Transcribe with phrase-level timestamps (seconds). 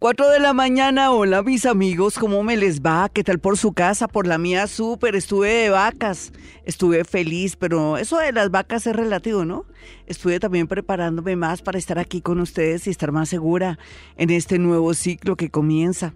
[0.00, 3.10] 4 de la mañana, hola mis amigos, ¿cómo me les va?
[3.10, 4.08] ¿Qué tal por su casa?
[4.08, 6.32] Por la mía, súper, estuve de vacas,
[6.64, 9.66] estuve feliz, pero eso de las vacas es relativo, ¿no?
[10.06, 13.78] Estuve también preparándome más para estar aquí con ustedes y estar más segura
[14.16, 16.14] en este nuevo ciclo que comienza.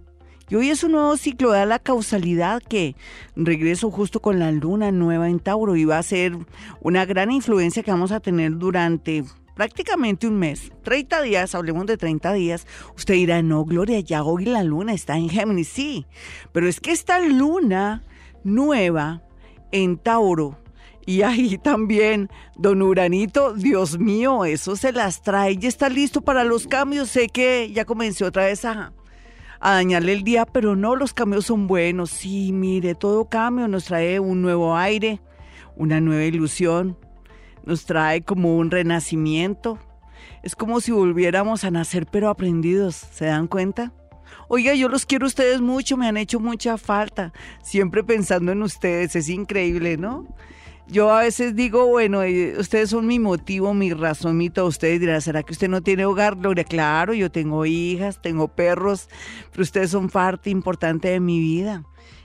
[0.49, 2.97] Y hoy es un nuevo ciclo, da la causalidad que
[3.37, 6.39] regreso justo con la luna nueva en Tauro y va a ser
[6.81, 9.25] una gran influencia que vamos a tener durante
[9.55, 12.67] prácticamente un mes, 30 días, hablemos de 30 días,
[12.97, 16.07] usted dirá, no, Gloria, ya hoy la luna está en Géminis, sí,
[16.53, 18.03] pero es que esta luna
[18.43, 19.23] nueva
[19.73, 20.59] en Tauro,
[21.07, 26.45] y ahí también, don Uranito, Dios mío, eso se las trae, ya está listo para
[26.45, 28.93] los cambios, sé que ya comenzó otra vez a,
[29.61, 33.85] a dañarle el día, pero no, los cambios son buenos, sí, mire, todo cambio nos
[33.85, 35.21] trae un nuevo aire,
[35.77, 36.97] una nueva ilusión,
[37.65, 39.79] nos trae como un renacimiento.
[40.43, 43.93] Es como si volviéramos a nacer pero aprendidos, ¿se dan cuenta?
[44.49, 48.63] Oiga, yo los quiero a ustedes mucho, me han hecho mucha falta, siempre pensando en
[48.63, 50.27] ustedes, es increíble, ¿no?
[50.87, 54.67] Yo a veces digo, bueno, eh, ustedes son mi motivo, mi razón, mi todo.
[54.67, 56.65] Ustedes dirán, ¿será que usted no tiene hogar, Gloria?
[56.65, 59.09] Claro, yo tengo hijas, tengo perros,
[59.51, 61.85] pero ustedes son parte importante de mi vida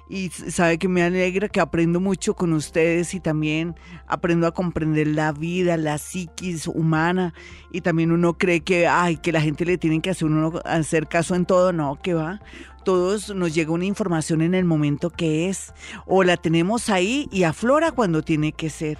[0.09, 3.75] y sabe que me alegra que aprendo mucho con ustedes y también
[4.07, 7.35] aprendo a comprender la vida, la psiquis humana
[7.71, 11.07] y también uno cree que ay, que la gente le tiene que hacer uno hacer
[11.07, 12.41] caso en todo, no, que va.
[12.83, 15.73] Todos nos llega una información en el momento que es
[16.07, 18.97] o la tenemos ahí y aflora cuando tiene que ser.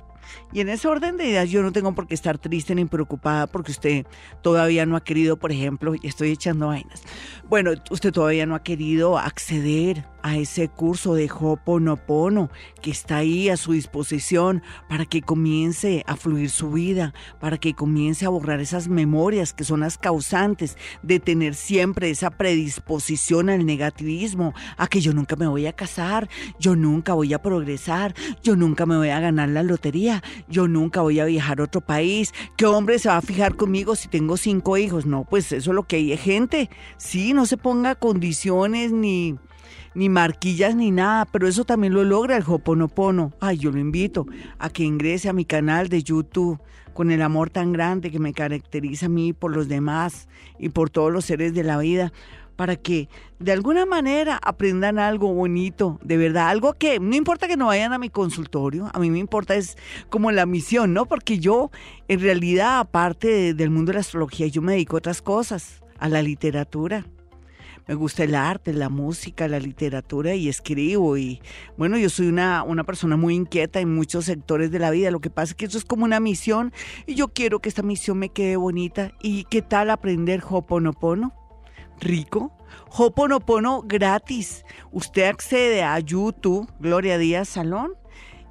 [0.52, 3.48] Y en ese orden de ideas yo no tengo por qué estar triste ni preocupada
[3.48, 4.06] porque usted
[4.42, 7.04] todavía no ha querido, por ejemplo, y estoy echando vainas.
[7.48, 12.50] Bueno, usted todavía no ha querido acceder a ese curso de Hoponopono
[12.82, 17.74] que está ahí a su disposición para que comience a fluir su vida, para que
[17.74, 23.66] comience a borrar esas memorias que son las causantes de tener siempre esa predisposición al
[23.66, 28.56] negativismo, a que yo nunca me voy a casar, yo nunca voy a progresar, yo
[28.56, 32.34] nunca me voy a ganar la lotería, yo nunca voy a viajar a otro país,
[32.58, 35.06] ¿qué hombre se va a fijar conmigo si tengo cinco hijos?
[35.06, 36.70] No, pues eso es lo que hay gente.
[36.98, 39.38] Sí, no se ponga condiciones ni
[39.94, 43.34] ni marquillas ni nada, pero eso también lo logra el Hoponopono.
[43.40, 44.26] Ay, yo lo invito
[44.58, 46.60] a que ingrese a mi canal de YouTube
[46.94, 50.90] con el amor tan grande que me caracteriza a mí por los demás y por
[50.90, 52.12] todos los seres de la vida,
[52.56, 53.08] para que
[53.40, 57.94] de alguna manera aprendan algo bonito, de verdad, algo que no importa que no vayan
[57.94, 59.78] a mi consultorio, a mí me importa es
[60.10, 61.06] como la misión, ¿no?
[61.06, 61.72] Porque yo
[62.10, 66.10] en realidad, aparte del mundo de la astrología, yo me dedico a otras cosas, a
[66.10, 67.06] la literatura.
[67.90, 71.18] Me gusta el arte, la música, la literatura y escribo.
[71.18, 71.42] Y
[71.76, 75.10] bueno, yo soy una, una persona muy inquieta en muchos sectores de la vida.
[75.10, 76.72] Lo que pasa es que eso es como una misión
[77.08, 79.14] y yo quiero que esta misión me quede bonita.
[79.24, 81.34] ¿Y qué tal aprender Hoponopono?
[82.00, 82.56] rico.
[82.96, 84.64] Hoponopono gratis.
[84.92, 87.94] Usted accede a YouTube, Gloria Díaz Salón,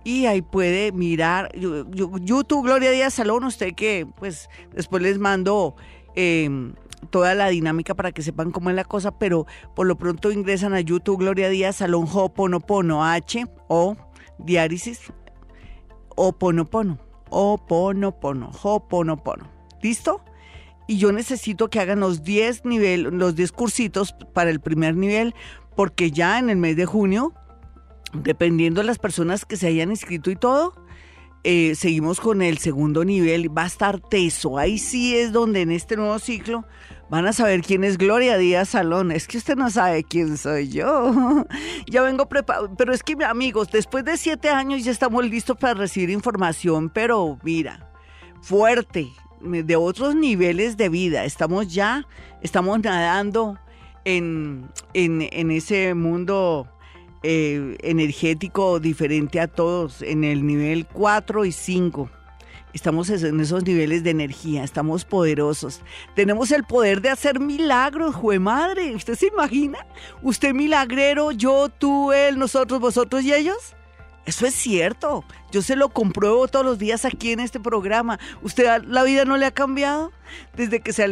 [0.02, 3.44] y ahí puede mirar YouTube, Gloria Díaz Salón.
[3.44, 5.76] Usted que, pues, después les mando
[6.16, 6.74] em,
[7.10, 10.74] toda la dinámica para que sepan cómo es la cosa, pero por lo pronto ingresan
[10.74, 13.96] a YouTube, Gloria Díaz Salón, Hoponopono, H, O,
[14.38, 15.12] diárisis,
[16.16, 16.98] Oponopono,
[17.30, 19.50] Oponopono, Hoponopono.
[19.82, 20.22] ¿Listo?
[20.88, 25.34] y yo necesito que hagan los 10 nivel, los 10 cursitos para el primer nivel,
[25.76, 27.34] porque ya en el mes de junio,
[28.14, 30.74] dependiendo de las personas que se hayan inscrito y todo,
[31.44, 34.56] eh, seguimos con el segundo nivel, va a estar teso.
[34.56, 36.64] Ahí sí es donde en este nuevo ciclo
[37.10, 39.12] van a saber quién es Gloria Díaz Salón.
[39.12, 41.44] Es que usted no sabe quién soy yo.
[41.86, 42.74] ya vengo preparado.
[42.76, 47.38] Pero es que, amigos, después de siete años ya estamos listos para recibir información, pero
[47.42, 47.88] mira,
[48.42, 49.08] fuerte,
[49.40, 51.24] de otros niveles de vida.
[51.24, 52.06] Estamos ya,
[52.42, 53.58] estamos nadando
[54.04, 56.68] en, en, ese mundo
[57.22, 62.10] eh, energético diferente a todos, en el nivel 4 y 5.
[62.74, 65.80] Estamos en esos niveles de energía, estamos poderosos.
[66.14, 68.94] Tenemos el poder de hacer milagros, jue madre.
[68.94, 69.78] ¿Usted se imagina?
[70.22, 73.74] ¿Usted milagrero, yo, tú, él, nosotros, vosotros y ellos?
[74.26, 75.24] Eso es cierto.
[75.50, 78.18] Yo se lo compruebo todos los días aquí en este programa.
[78.42, 80.12] ¿Usted la vida no le ha cambiado?
[80.54, 81.06] Desde que se,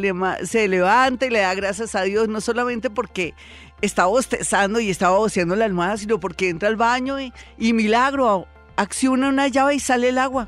[0.44, 3.32] se levanta y le da gracias a Dios, no solamente porque
[3.80, 8.46] estaba bostezando y estaba boceando la almohada, sino porque entra al baño y, y milagro,
[8.76, 10.46] acciona una llave y sale el agua.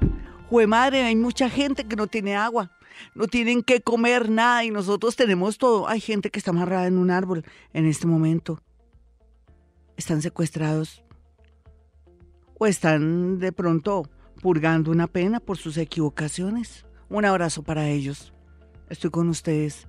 [0.49, 2.71] Jue madre, hay mucha gente que no tiene agua
[3.15, 5.89] no tienen que comer nada y nosotros tenemos todo.
[5.89, 8.63] Hay gente que está amarrada en un árbol en este momento.
[9.97, 11.03] Están secuestrados
[12.59, 14.09] o están de pronto
[14.41, 16.87] purgando una pena por sus equivocaciones.
[17.09, 18.33] Un abrazo para ellos.
[18.89, 19.87] Estoy con ustedes.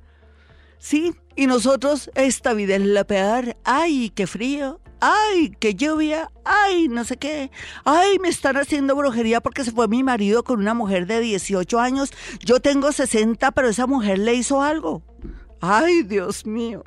[0.80, 3.58] Sí, y nosotros, esta vida es la peor.
[3.66, 4.80] Ay, qué frío.
[5.02, 6.32] Ay, qué lluvia.
[6.46, 7.52] Ay, no sé qué.
[7.84, 11.80] Ay, me están haciendo brujería porque se fue mi marido con una mujer de 18
[11.80, 12.12] años.
[12.40, 15.04] Yo tengo 60, pero esa mujer le hizo algo.
[15.60, 16.84] Ay, Dios mío.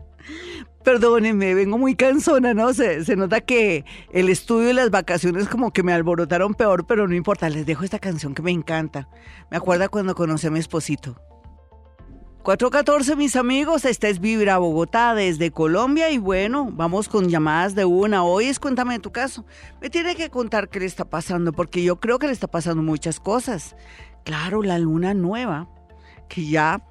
[0.83, 2.73] Perdónenme, vengo muy cansona, ¿no?
[2.73, 7.07] Se, se nota que el estudio y las vacaciones como que me alborotaron peor, pero
[7.07, 9.09] no importa, les dejo esta canción que me encanta.
[9.51, 11.21] Me acuerda cuando conocí a mi esposito.
[12.43, 17.85] 414, mis amigos, esta es Vibra Bogotá desde Colombia y bueno, vamos con llamadas de
[17.85, 18.25] una.
[18.25, 19.45] Hoy es Cuéntame tu caso.
[19.81, 22.83] Me tiene que contar qué le está pasando porque yo creo que le está pasando
[22.83, 23.77] muchas cosas.
[24.25, 25.69] Claro, la luna nueva,
[26.29, 26.83] que ya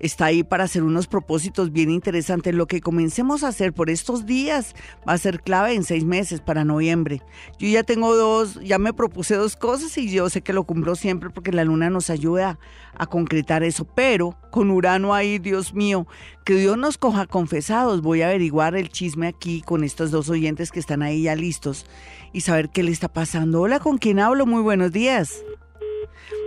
[0.00, 2.54] está ahí para hacer unos propósitos bien interesantes.
[2.54, 4.74] Lo que comencemos a hacer por estos días
[5.08, 7.22] va a ser clave en seis meses para noviembre.
[7.58, 10.96] Yo ya tengo dos, ya me propuse dos cosas y yo sé que lo cumplo
[10.96, 12.58] siempre porque la luna nos ayuda
[12.94, 13.84] a concretar eso.
[13.84, 16.06] Pero con Urano ahí, Dios mío,
[16.44, 18.00] que Dios nos coja confesados.
[18.00, 21.86] Voy a averiguar el chisme aquí con estos dos oyentes que están ahí ya listos
[22.32, 23.60] y saber qué le está pasando.
[23.60, 24.46] Hola, ¿con quién hablo?
[24.46, 25.42] Muy buenos días.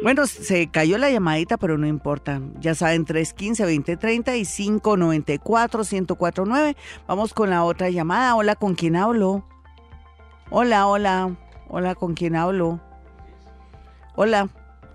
[0.02, 2.42] Bueno, se cayó la llamadita, pero no importa.
[2.60, 4.44] Ya saben, 315-2030 y
[4.80, 6.76] 594-1049.
[7.08, 8.36] Vamos con la otra llamada.
[8.36, 9.44] Hola, ¿con quién hablo?
[10.50, 11.36] Hola, hola.
[11.70, 12.80] Hola, ¿con quién hablo?
[14.16, 14.50] Hola,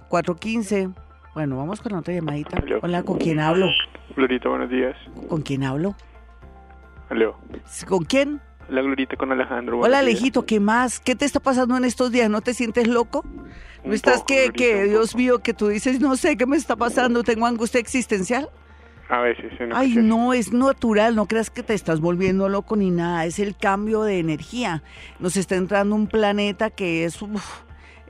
[0.08, 0.90] 415.
[1.35, 2.62] Bueno, vamos con la otra llamadita.
[2.82, 3.69] Hola, ¿con quién hablo?
[4.17, 4.96] Glorita, buenos días.
[5.29, 5.94] ¿Con quién hablo?
[7.08, 7.37] Aló.
[7.87, 8.40] ¿Con quién?
[8.68, 9.80] La Glorita con Alejandro.
[9.80, 11.00] Hola, Alejito, ¿qué más?
[11.00, 12.28] ¿Qué te está pasando en estos días?
[12.28, 13.24] ¿No te sientes loco?
[13.84, 17.22] ¿No estás que, que Dios mío, que tú dices, no sé qué me está pasando,
[17.22, 18.50] tengo angustia existencial?
[19.08, 19.52] A veces.
[19.58, 23.38] En Ay, no, es natural, no creas que te estás volviendo loco ni nada, es
[23.38, 24.82] el cambio de energía.
[25.18, 27.18] Nos está entrando un planeta que es...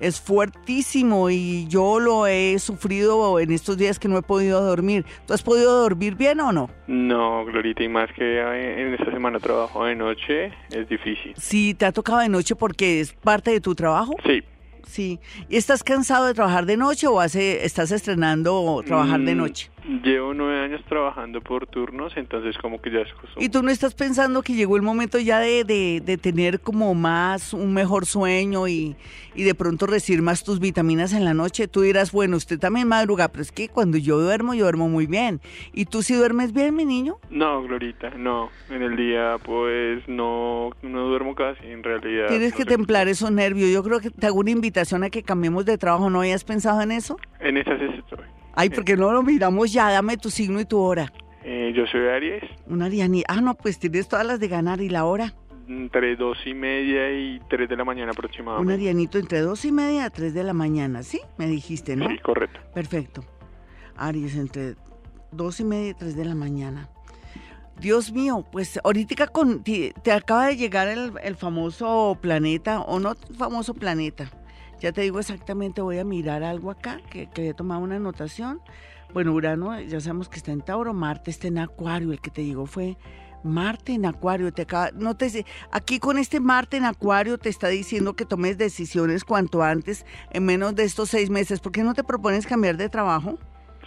[0.00, 5.05] es fuertísimo y yo lo he sufrido en estos días que no he podido dormir.
[5.27, 6.71] ¿Tú has podido dormir bien o no?
[6.87, 11.35] No, Glorita, y más que en esta semana trabajo de noche, es difícil.
[11.37, 14.15] Sí, ¿te ha tocado de noche porque es parte de tu trabajo?
[14.25, 14.43] Sí.
[14.87, 15.21] Sí.
[15.50, 19.71] ¿Y estás cansado de trabajar de noche o hace, estás estrenando trabajar de Mm, noche?
[19.88, 23.43] Llevo nueve años trabajando por turnos, entonces como que ya es costumbre.
[23.43, 26.94] ¿Y tú no estás pensando que llegó el momento ya de, de, de tener como
[26.94, 28.96] más, un mejor sueño y,
[29.35, 31.69] y de pronto recibir más tus vitaminas en la noche?
[31.69, 35.06] Tú dirás, bueno, usted también madruga, pero es que cuando yo duermo, yo duermo muy
[35.06, 35.40] bien.
[35.73, 37.17] ¿Y tú sí duermes bien, mi niño?
[37.31, 38.50] No, Glorita, no.
[38.69, 42.29] En el día pues no, no duermo casi, en realidad.
[42.29, 43.70] Tienes no que templar esos nervios.
[43.70, 46.11] Yo creo que te hago una invitación a que cambiemos de trabajo.
[46.11, 47.19] ¿No habías pensado en eso?
[47.41, 48.26] En esas estoy.
[48.60, 49.88] Ay, porque no lo miramos ya.
[49.90, 51.12] Dame tu signo y tu hora.
[51.44, 53.22] Eh, yo soy Aries, Una Ariani.
[53.28, 54.81] Ah, no, pues tienes todas las de ganar.
[54.81, 55.32] ¿Y la hora?
[55.69, 58.72] entre dos y media y tres de la mañana Un aproximadamente.
[58.72, 61.02] arianito entre dos y media a tres de la mañana.
[61.02, 61.20] ¿Sí?
[61.37, 62.08] Me dijiste, ¿no?
[62.08, 62.58] Sí, correcto.
[62.75, 63.22] Perfecto.
[63.96, 64.76] Aries, entre
[65.31, 66.88] dos y media y tres de la mañana.
[67.78, 72.99] Dios mío, pues ahorita con, te, te acaba de llegar el, el famoso planeta, o
[72.99, 74.31] no famoso planeta.
[74.81, 78.61] Ya te digo exactamente, voy a mirar algo acá, que, que he tomado una anotación.
[79.13, 82.43] Bueno, Urano, ya sabemos que está en Tauro, Marte está en Acuario, el que te
[82.43, 82.97] digo fue
[83.43, 84.53] Marte en Acuario.
[84.53, 88.59] Te acaba, no te, aquí con este Marte en Acuario te está diciendo que tomes
[88.59, 91.61] decisiones cuanto antes, en menos de estos seis meses.
[91.61, 93.39] ¿Por qué no te propones cambiar de trabajo?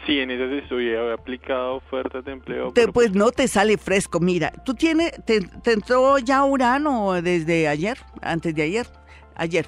[0.07, 0.87] Sí, en esas estoy.
[0.87, 2.71] He aplicado ofertas de empleo.
[2.71, 4.19] Te- pues no te sale fresco.
[4.19, 8.87] Mira, tú tienes, te, te entró ya Urano desde ayer, antes de ayer,
[9.35, 9.67] ayer.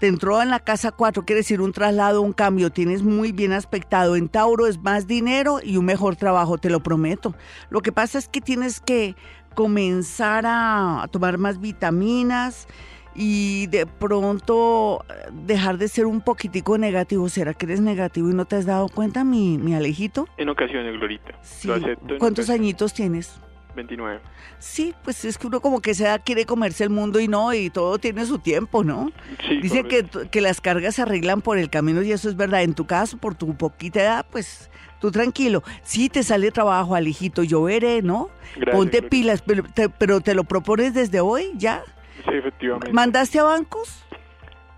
[0.00, 2.70] Te entró en la casa 4, quiere decir un traslado, un cambio.
[2.70, 4.16] Tienes muy bien aspectado.
[4.16, 7.34] En Tauro es más dinero y un mejor trabajo, te lo prometo.
[7.68, 9.14] Lo que pasa es que tienes que
[9.54, 12.66] comenzar a, a tomar más vitaminas
[13.14, 17.28] y de pronto eh, dejar de ser un poquitico negativo.
[17.28, 20.26] ¿Será que eres negativo y no te has dado cuenta, mi, mi Alejito?
[20.38, 21.38] En ocasiones, Glorita.
[21.42, 21.68] Sí.
[21.68, 22.16] Lo acepto.
[22.18, 22.60] ¿Cuántos ocasiones.
[22.60, 23.38] añitos tienes?
[23.74, 24.20] 29.
[24.58, 27.52] Sí, pues es que uno como que se da, quiere comerse el mundo y no,
[27.52, 29.10] y todo tiene su tiempo, ¿no?
[29.46, 32.62] Sí, Dice que, que las cargas se arreglan por el camino y eso es verdad.
[32.62, 35.62] En tu caso, por tu poquita edad, pues tú tranquilo.
[35.82, 38.30] Sí te sale trabajo, Alijito, yo veré, ¿no?
[38.56, 41.82] Gracias, Ponte pilas, pero te, pero te lo propones desde hoy, ¿ya?
[42.24, 42.92] Sí, efectivamente.
[42.92, 44.04] ¿Mandaste a bancos?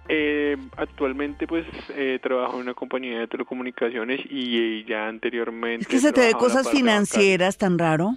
[0.09, 5.83] Eh, actualmente, pues, eh, trabajo en una compañía de telecomunicaciones y, eh, ya anteriormente...
[5.83, 8.17] Es que se te ve cosas financieras tan raro.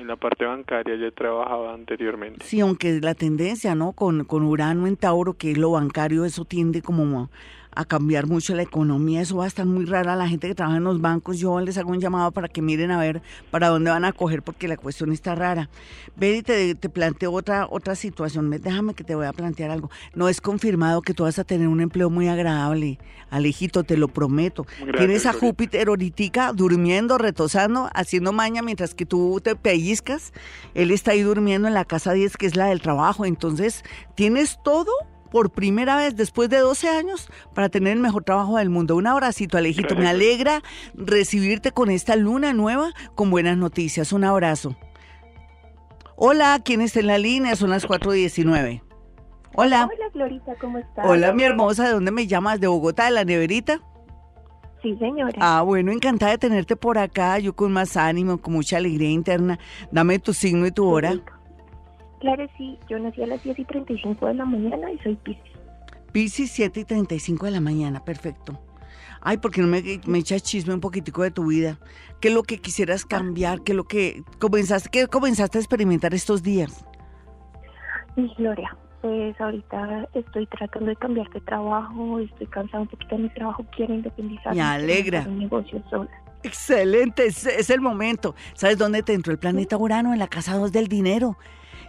[0.00, 2.42] En la parte bancaria ya trabajaba anteriormente.
[2.46, 3.92] Sí, aunque la tendencia, ¿no?
[3.92, 7.04] Con, con Urano en Tauro, que es lo bancario, eso tiende como
[7.72, 9.20] a cambiar mucho la economía.
[9.20, 10.16] Eso va a estar muy rara.
[10.16, 12.90] La gente que trabaja en los bancos, yo les hago un llamado para que miren
[12.90, 15.68] a ver para dónde van a coger porque la cuestión está rara.
[16.16, 18.50] Ve y te, te planteo otra, otra situación.
[18.50, 19.90] Déjame que te voy a plantear algo.
[20.14, 22.98] No es confirmado que tú vas a tener un empleo muy agradable.
[23.30, 24.66] Alejito, te lo prometo.
[24.96, 30.32] Tienes a Júpiter ahorita durmiendo, retosando, haciendo maña mientras que tú te pellizcas.
[30.74, 33.24] Él está ahí durmiendo en la casa 10, que es la del trabajo.
[33.24, 33.84] Entonces,
[34.16, 34.90] tienes todo
[35.30, 38.96] por primera vez después de 12 años para tener el mejor trabajo del mundo.
[38.96, 39.94] Un abracito, Alejito.
[39.96, 40.62] Me alegra
[40.94, 44.12] recibirte con esta luna nueva con buenas noticias.
[44.12, 44.76] Un abrazo.
[46.16, 47.56] Hola, ¿quién está en la línea?
[47.56, 48.82] Son las 4.19.
[49.54, 49.88] Hola.
[49.90, 51.06] Hola, Glorita, ¿cómo estás?
[51.06, 51.86] Hola, mi hermosa.
[51.86, 52.60] ¿De dónde me llamas?
[52.60, 53.80] ¿De Bogotá, de la neverita?
[54.82, 55.32] Sí, señora.
[55.40, 57.38] Ah, bueno, encantada de tenerte por acá.
[57.38, 59.58] Yo con más ánimo, con mucha alegría interna.
[59.90, 61.14] Dame tu signo y tu hora.
[62.20, 62.78] Claro, sí.
[62.88, 65.42] Yo nací a las 10 y 35 de la mañana y soy Pisces.
[66.12, 68.04] Pisces, 7 y 35 de la mañana.
[68.04, 68.60] Perfecto.
[69.22, 71.78] Ay, ¿por qué no me, me echas chisme un poquitico de tu vida?
[72.20, 73.62] ¿Qué es lo que quisieras cambiar?
[73.62, 76.84] ¿Qué es lo que comenzaste, qué comenzaste a experimentar estos días?
[78.16, 83.22] Mi Gloria, pues ahorita estoy tratando de cambiar de trabajo, estoy cansada un poquito de
[83.22, 84.56] mi trabajo, quiero independizarme.
[84.56, 85.24] Me alegra.
[85.26, 86.10] Un negocio sola.
[86.42, 88.34] Excelente, es, es, el momento.
[88.54, 90.14] ¿Sabes dónde te entró el planeta Urano?
[90.14, 91.36] En la casa 2 del dinero.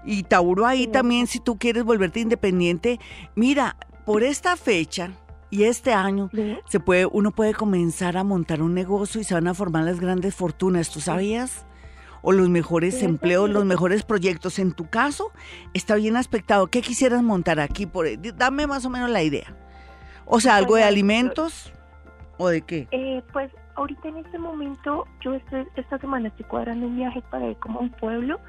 [0.06, 3.00] Y Tauro ahí también, si tú quieres volverte independiente.
[3.36, 5.12] Mira, por esta fecha,
[5.52, 6.30] y este año
[6.66, 10.00] se puede, uno puede comenzar a montar un negocio y se van a formar las
[10.00, 11.66] grandes fortunas, ¿tú sabías?
[12.22, 14.60] O los mejores empleos, los mejores proyectos.
[14.60, 15.32] En tu caso,
[15.74, 16.68] está bien aspectado.
[16.68, 17.86] ¿Qué quisieras montar aquí?
[17.86, 19.56] Por, dame más o menos la idea.
[20.26, 21.74] O sea, algo de alimentos
[22.38, 22.88] o de qué?
[22.92, 27.50] Eh, pues ahorita en este momento, yo estoy, esta semana estoy cuadrando un viaje para
[27.50, 28.40] ir como a un pueblo.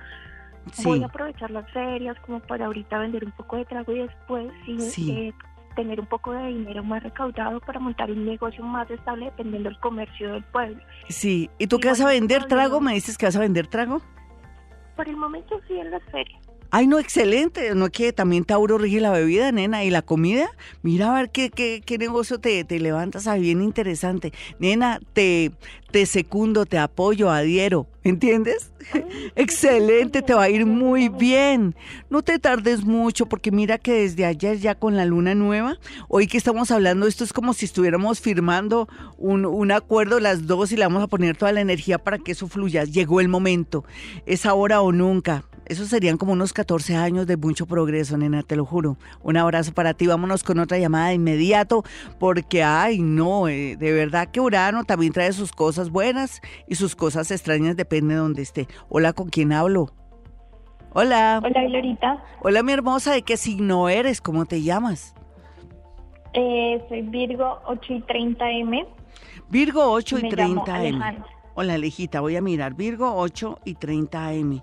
[0.85, 4.53] Voy a aprovechar las ferias como para ahorita vender un poco de trago y después
[4.65, 5.33] sí, Eh,
[5.75, 9.81] tener un poco de dinero más recaudado para montar un negocio más estable dependiendo del
[9.81, 10.83] comercio del pueblo.
[11.09, 12.81] Sí, ¿y tú qué vas a vender trago?
[12.81, 14.03] ¿Me dices que vas a vender trago?
[14.97, 16.42] Por el momento sí en las ferias.
[16.75, 17.75] Ay, no, excelente.
[17.75, 19.85] ¿No es que también Tauro rige la bebida, nena?
[19.85, 20.49] ¿Y la comida?
[20.81, 24.33] Mira a ver qué, qué, qué negocio te, te levantas ahí, bien interesante.
[24.59, 25.53] Nena, te,
[25.91, 27.89] te secundo, te apoyo, adhiero.
[28.05, 28.73] ¿Entiendes?
[29.37, 31.75] Excelente, te va a ir muy bien.
[32.09, 35.77] No te tardes mucho porque mira que desde ayer ya con la luna nueva,
[36.09, 38.89] hoy que estamos hablando, esto es como si estuviéramos firmando
[39.19, 42.33] un, un acuerdo las dos y le vamos a poner toda la energía para que
[42.33, 42.85] eso fluya.
[42.85, 43.85] Llegó el momento.
[44.25, 45.45] Es ahora o nunca.
[45.67, 48.97] Eso serían como unos 14 años de mucho progreso, nena, te lo juro.
[49.23, 50.07] Un abrazo para ti.
[50.07, 51.85] Vámonos con otra llamada de inmediato,
[52.19, 56.97] porque, ay, no, eh, de verdad que Urano también trae sus cosas buenas y sus
[56.97, 58.67] cosas extrañas, depende de donde esté.
[58.89, 59.93] Hola, ¿con quién hablo?
[60.95, 61.41] Hola.
[61.43, 62.23] Hola, Glorita.
[62.41, 64.21] Hola, mi hermosa, ¿de qué signo eres?
[64.21, 65.15] ¿Cómo te llamas?
[66.35, 68.87] Eh, soy Virgo 8 y 30M.
[69.49, 71.25] Virgo 8 y 30M.
[71.55, 72.75] Hola, Alejita, voy a mirar.
[72.75, 74.63] Virgo 8 y 30M.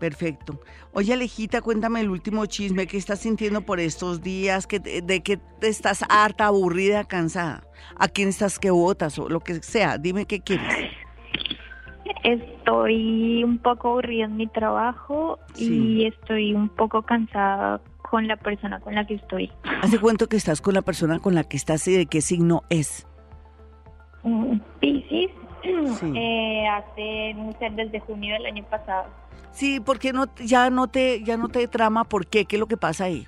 [0.00, 0.58] Perfecto.
[0.94, 5.38] Oye, Alejita, cuéntame el último chisme que estás sintiendo por estos días, que, de que
[5.60, 7.62] estás harta, aburrida, cansada.
[7.96, 9.98] ¿A quién estás que votas o lo que sea?
[9.98, 10.90] Dime qué quieres.
[12.24, 18.80] Estoy un poco aburrida en mi trabajo y estoy un poco cansada con la persona
[18.80, 19.52] con la que estoy.
[19.82, 22.62] ¿Hace cuánto que estás con la persona con la que estás y de qué signo
[22.70, 23.06] es?
[24.80, 25.30] Piscis.
[25.62, 29.06] Eh, hace, no sé, desde junio del año pasado.
[29.52, 32.44] Sí, porque no, ya no te, ya no te trama, ¿por qué?
[32.44, 33.26] ¿Qué es lo que pasa ahí?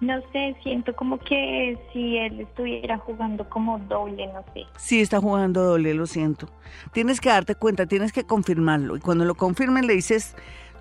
[0.00, 4.64] No sé, siento como que si él estuviera jugando como doble, no sé.
[4.76, 6.48] Sí, está jugando doble, lo siento.
[6.92, 8.96] Tienes que darte cuenta, tienes que confirmarlo.
[8.96, 10.36] Y cuando lo confirmen le dices,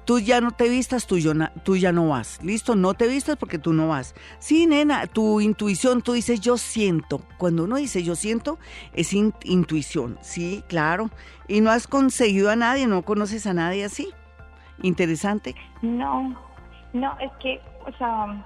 [0.05, 1.17] tú ya no te vistas, tú,
[1.63, 2.41] tú ya no vas.
[2.43, 4.15] Listo, no te vistas porque tú no vas.
[4.39, 7.22] Sí, nena, tu intuición, tú dices yo siento.
[7.38, 8.60] Cuando uno dice yo siento,
[8.93, 10.17] es intuición.
[10.22, 11.10] Sí, claro.
[11.48, 14.10] Y no has conseguido a nadie, no conoces a nadie así.
[14.81, 15.55] Interesante.
[15.81, 16.36] No,
[16.93, 18.45] no, es que, o sea,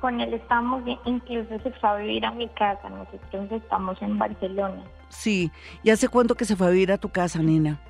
[0.00, 2.88] con él estamos, incluso se fue a vivir a mi casa.
[2.88, 4.82] Nosotros estamos en Barcelona.
[5.08, 5.50] Sí,
[5.82, 7.80] ¿y hace cuánto que se fue a vivir a tu casa, nena?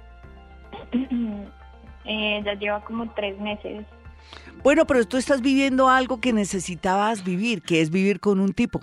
[2.09, 3.85] Eh, ya lleva como tres meses.
[4.63, 8.81] Bueno, pero tú estás viviendo algo que necesitabas vivir, que es vivir con un tipo.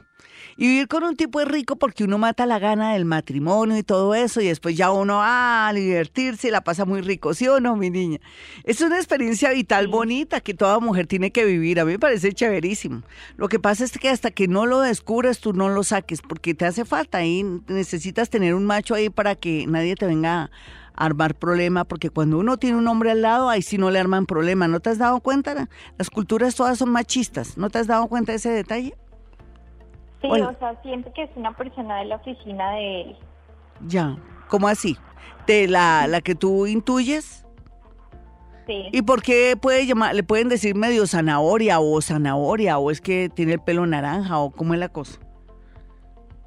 [0.58, 3.84] Y vivir con un tipo es rico porque uno mata la gana del matrimonio y
[3.84, 7.48] todo eso, y después ya uno va a divertirse y la pasa muy rico, ¿sí
[7.50, 8.20] o no, mi niña?
[8.64, 11.80] Es una experiencia vital bonita que toda mujer tiene que vivir.
[11.80, 13.02] A mí me parece chéverísimo.
[13.36, 16.54] Lo que pasa es que hasta que no lo descubras, tú no lo saques, porque
[16.54, 20.52] te hace falta y necesitas tener un macho ahí para que nadie te venga a
[20.96, 24.26] armar problema, porque cuando uno tiene un hombre al lado, ahí sí no le arman
[24.26, 24.68] problema.
[24.68, 25.68] ¿No te has dado cuenta?
[25.98, 27.58] Las culturas todas son machistas.
[27.58, 28.96] ¿No te has dado cuenta de ese detalle?
[30.22, 33.18] Sí, o sea, siento que es una persona de la oficina de él.
[33.88, 34.98] Ya, ¿cómo así?
[35.46, 37.46] ¿De la, la que tú intuyes?
[38.66, 38.86] Sí.
[38.92, 43.30] ¿Y por qué puede llamar, le pueden decir medio zanahoria o zanahoria o es que
[43.30, 45.20] tiene el pelo naranja o cómo es la cosa?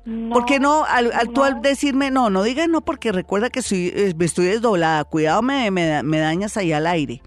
[0.08, 3.60] No, ¿Por qué no, al, tú al decirme, no, no digas no porque recuerda que
[3.60, 7.20] soy, me estoy desdoblada, cuidado, me, me, me dañas ahí al aire.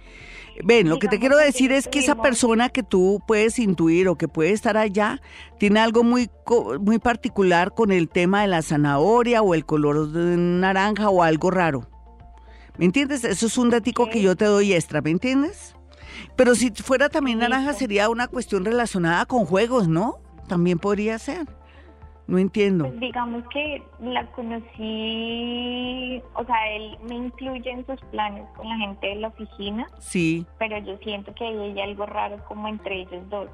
[0.64, 4.18] Ven, lo que te quiero decir es que esa persona que tú puedes intuir o
[4.18, 5.22] que puede estar allá
[5.60, 6.32] tiene algo muy,
[6.80, 11.52] muy particular con el tema de la zanahoria o el color de naranja o algo
[11.52, 11.88] raro.
[12.80, 13.24] ¿Me entiendes?
[13.24, 15.76] Eso es un datico que yo te doy extra, ¿me entiendes?
[16.36, 20.18] Pero si fuera también naranja sería una cuestión relacionada con juegos, ¿no?
[20.48, 21.46] También podría ser.
[22.28, 22.86] No entiendo.
[22.88, 28.78] Pues digamos que la conocí, o sea, él me incluye en sus planes con la
[28.78, 29.88] gente de la oficina.
[30.00, 30.46] Sí.
[30.58, 33.50] Pero yo siento que hay algo raro como entre ellos dos.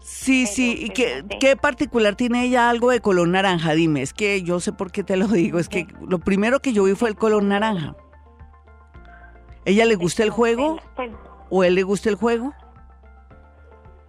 [0.00, 3.72] Sí, sí, ¿y qué, qué, particular tiene ella algo de color naranja?
[3.72, 6.72] Dime, es que yo sé por qué te lo digo, es que lo primero que
[6.72, 7.96] yo vi fue el color naranja.
[9.64, 10.78] ¿Ella le gusta el juego?
[10.94, 11.10] Pues,
[11.50, 12.52] ¿O él le gusta el juego?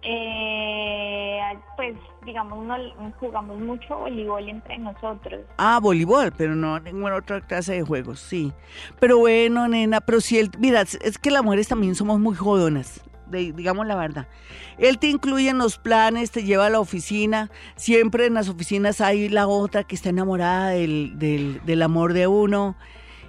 [0.02, 1.40] Eh,
[1.76, 1.96] pues
[2.28, 2.76] digamos, no
[3.18, 5.40] jugamos mucho voleibol entre nosotros.
[5.56, 8.52] Ah, voleibol, pero no ninguna otra clase de juegos, sí.
[9.00, 13.00] Pero bueno, nena, pero si él, mira, es que las mujeres también somos muy jodonas.
[13.30, 14.28] digamos la verdad.
[14.76, 17.50] Él te incluye en los planes, te lleva a la oficina.
[17.76, 22.26] Siempre en las oficinas hay la otra que está enamorada del, del, del amor de
[22.26, 22.76] uno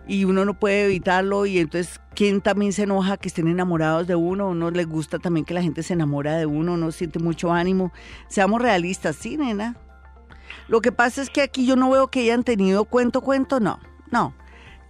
[0.10, 4.16] y uno no puede evitarlo y entonces quién también se enoja que estén enamorados de
[4.16, 7.54] uno, uno le gusta también que la gente se enamora de uno, no siente mucho
[7.54, 7.94] ánimo.
[8.28, 9.78] Seamos realistas, sí, nena.
[10.68, 13.80] Lo que pasa es que aquí yo no veo que hayan tenido cuento, cuento, no,
[14.10, 14.34] no.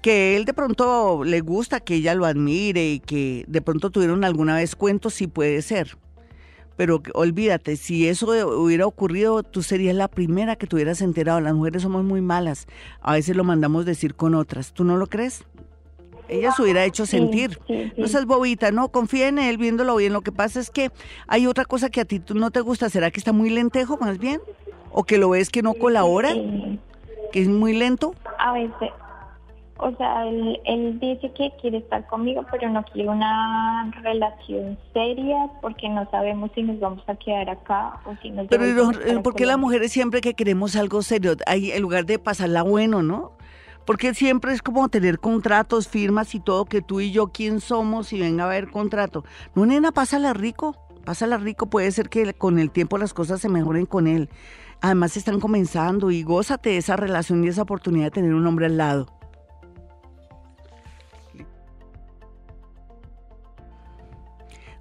[0.01, 4.23] Que él de pronto le gusta que ella lo admire y que de pronto tuvieron
[4.23, 5.97] alguna vez cuentos, sí puede ser
[6.79, 11.41] pero olvídate, si eso hubiera ocurrido, tú serías la primera que tuvieras enterado.
[11.41, 12.67] Las mujeres somos muy malas,
[13.01, 14.71] a veces lo mandamos decir con otras.
[14.71, 15.43] ¿Tú no lo crees?
[16.29, 17.59] Ella se hubiera hecho sentir.
[17.97, 20.13] No seas bobita, no, confía en él viéndolo bien.
[20.13, 20.89] Lo que pasa es que
[21.27, 22.89] hay otra cosa que a ti no te gusta.
[22.89, 24.39] ¿Será que está muy lentejo más bien?
[24.89, 26.33] ¿O que lo ves que no colabora?
[27.33, 28.15] ¿Que es muy lento?
[28.37, 28.89] A veces,
[29.81, 35.87] o sea, él, dice que quiere estar conmigo, pero no quiere una relación seria porque
[35.87, 39.57] no sabemos si nos vamos a quedar acá o si nos Pero ¿por qué las
[39.57, 43.31] mujeres siempre que queremos algo serio, hay, en lugar de pasarla bueno, ¿no?
[43.85, 48.11] Porque siempre es como tener contratos, firmas y todo, que tú y yo quién somos
[48.11, 49.23] y venga a haber contrato.
[49.55, 53.47] No, nena, pásala rico, pásala rico, puede ser que con el tiempo las cosas se
[53.47, 54.29] mejoren con él.
[54.81, 58.77] Además están comenzando y gózate esa relación y esa oportunidad de tener un hombre al
[58.77, 59.18] lado.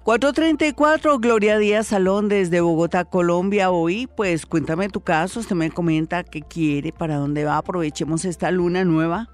[0.09, 3.69] 434, Gloria Díaz Salón desde Bogotá, Colombia.
[3.69, 7.57] Hoy, pues cuéntame tu caso, usted me comenta qué quiere, para dónde va.
[7.57, 9.29] Aprovechemos esta luna nueva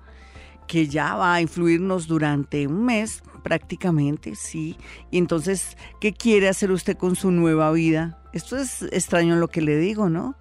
[0.68, 4.76] que ya va a influirnos durante un mes prácticamente, sí.
[5.12, 8.22] Y entonces, ¿qué quiere hacer usted con su nueva vida?
[8.34, 10.36] Esto es extraño lo que le digo, ¿no?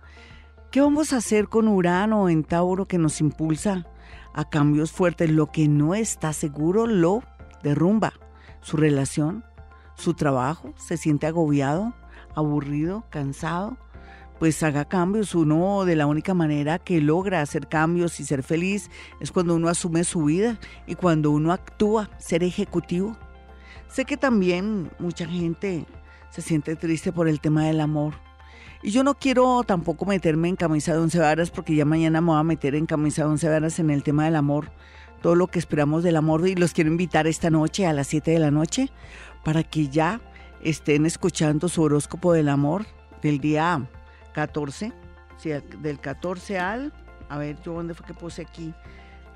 [0.73, 3.87] ¿Qué vamos a hacer con Urano en Tauro que nos impulsa
[4.33, 5.31] a cambios fuertes?
[5.31, 7.23] Lo que no está seguro lo
[7.63, 8.15] derrumba.
[8.63, 9.45] Su relación,
[9.97, 11.95] su trabajo, se siente agobiado,
[12.35, 13.77] aburrido, cansado,
[14.39, 15.35] pues haga cambios.
[15.35, 19.69] Uno de la única manera que logra hacer cambios y ser feliz es cuando uno
[19.69, 23.17] asume su vida y cuando uno actúa, ser ejecutivo.
[23.89, 25.87] Sé que también mucha gente
[26.31, 28.15] se siente triste por el tema del amor.
[28.83, 32.29] Y yo no quiero tampoco meterme en camisa de once varas porque ya mañana me
[32.29, 34.73] voy a meter en camisa de once varas en el tema del amor.
[35.23, 38.33] Todo lo que esperamos del amor y los quiero invitar esta noche a las 7
[38.33, 38.91] de la noche
[39.45, 40.21] para que ya
[40.63, 42.87] estén escuchando su horóscopo del amor
[43.23, 43.87] del día
[44.33, 44.93] 14,
[45.81, 46.93] del 14 al,
[47.29, 48.75] a ver, yo dónde fue que puse aquí,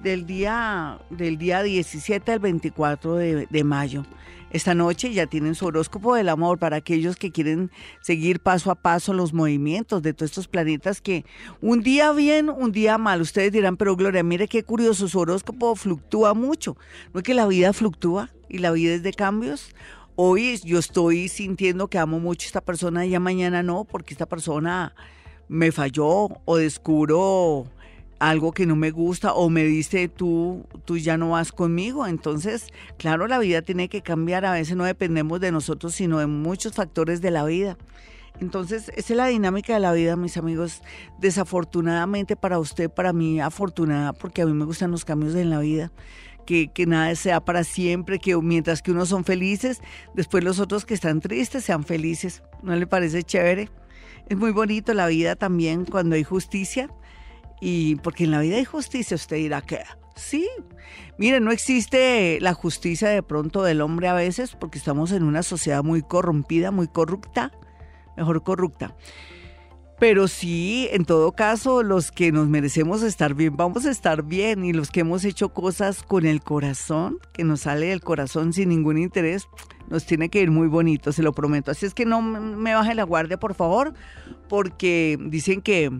[0.03, 4.05] del día, del día 17 al 24 de, de, mayo.
[4.51, 8.77] Esta noche ya tienen su horóscopo del amor para aquellos que quieren seguir paso a
[8.77, 11.25] paso los movimientos de todos estos planetas que
[11.61, 13.21] un día bien, un día mal.
[13.21, 16.77] Ustedes dirán, pero Gloria, mire qué curioso, su horóscopo fluctúa mucho.
[17.12, 19.75] ¿No es que la vida fluctúa y la vida es de cambios?
[20.20, 24.14] Hoy yo estoy sintiendo que amo mucho a esta persona y ya mañana no, porque
[24.14, 24.92] esta persona
[25.46, 27.66] me falló o descubro
[28.18, 32.04] algo que no me gusta o me dice tú, tú ya no vas conmigo.
[32.04, 34.44] Entonces, claro, la vida tiene que cambiar.
[34.44, 37.78] A veces no dependemos de nosotros, sino de muchos factores de la vida.
[38.40, 40.83] Entonces, esa es la dinámica de la vida, mis amigos.
[41.20, 45.61] Desafortunadamente para usted, para mí, afortunada, porque a mí me gustan los cambios en la
[45.61, 45.92] vida
[46.48, 49.82] que, nada sea para siempre, que mientras que unos son felices,
[50.14, 52.42] después los otros que están tristes sean felices.
[52.62, 53.68] ¿No le parece chévere?
[54.30, 56.90] Es muy bonito la vida también cuando hay justicia.
[57.61, 59.80] Y porque en la vida hay justicia, usted dirá que
[60.16, 60.48] sí.
[61.18, 65.42] Mire, no existe la justicia de pronto del hombre a veces porque estamos en una
[65.42, 67.52] sociedad muy corrompida, muy corrupta,
[68.16, 68.96] mejor corrupta.
[69.98, 74.64] Pero sí, en todo caso, los que nos merecemos estar bien, vamos a estar bien.
[74.64, 78.68] Y los que hemos hecho cosas con el corazón, que nos sale del corazón sin
[78.68, 79.48] ningún interés,
[79.88, 81.72] nos tiene que ir muy bonito, se lo prometo.
[81.72, 83.92] Así es que no me baje la guardia, por favor,
[84.48, 85.90] porque dicen que,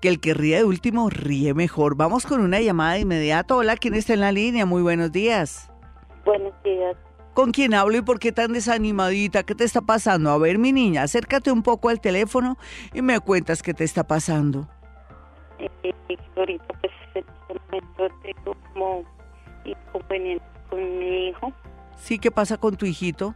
[0.00, 1.96] que el que ríe de último ríe mejor.
[1.96, 3.58] Vamos con una llamada de inmediato.
[3.58, 4.66] Hola, ¿quién está en la línea?
[4.66, 5.70] Muy buenos días.
[6.24, 6.96] Buenos días.
[7.36, 9.42] ¿Con quién hablo y por qué tan desanimadita?
[9.42, 10.30] ¿Qué te está pasando?
[10.30, 12.56] A ver, mi niña, acércate un poco al teléfono
[12.94, 14.66] y me cuentas qué te está pasando.
[15.58, 15.92] Eh,
[16.34, 19.04] ahorita, pues, en este momento tengo como
[19.66, 21.52] inconveniente con mi hijo.
[21.98, 23.34] Sí, ¿qué pasa con tu hijito?